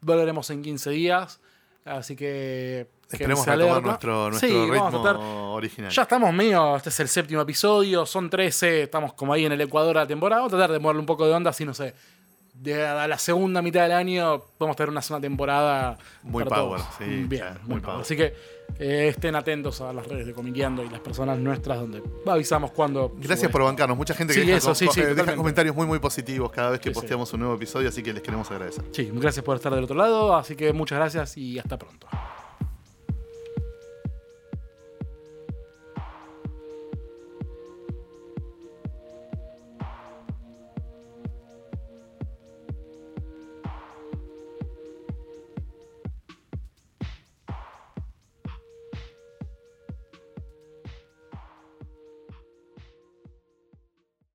[0.00, 1.40] volveremos en 15 días.
[1.84, 2.88] Así que.
[3.10, 5.90] Esperemos retomar nuestro, nuestro Sí, vamos a ritmo tratar- original.
[5.90, 6.76] Ya estamos medio.
[6.76, 8.06] Este es el séptimo episodio.
[8.06, 8.84] Son 13.
[8.84, 10.40] Estamos como ahí en el Ecuador de la temporada.
[10.40, 11.50] Vamos a tratar de moverle un poco de onda.
[11.50, 11.94] Así no sé.
[12.52, 15.98] De a la segunda mitad del año podemos tener una segunda temporada.
[16.22, 16.94] Muy para power, todos.
[16.98, 17.82] sí, Bien, sí, muy muy power.
[17.82, 18.00] power.
[18.02, 18.34] Así que
[18.78, 23.14] eh, estén atentos a las redes de Comiqueando y las personas nuestras donde avisamos cuando.
[23.18, 23.96] Gracias por bancarnos.
[23.96, 26.80] Mucha gente que Sí, deja, eso, sí, sí, deja comentarios muy, muy positivos cada vez
[26.80, 28.84] que posteamos un nuevo episodio, así que les queremos agradecer.
[28.92, 30.36] Sí, gracias por estar del otro lado.
[30.36, 32.06] Así que muchas gracias y hasta pronto.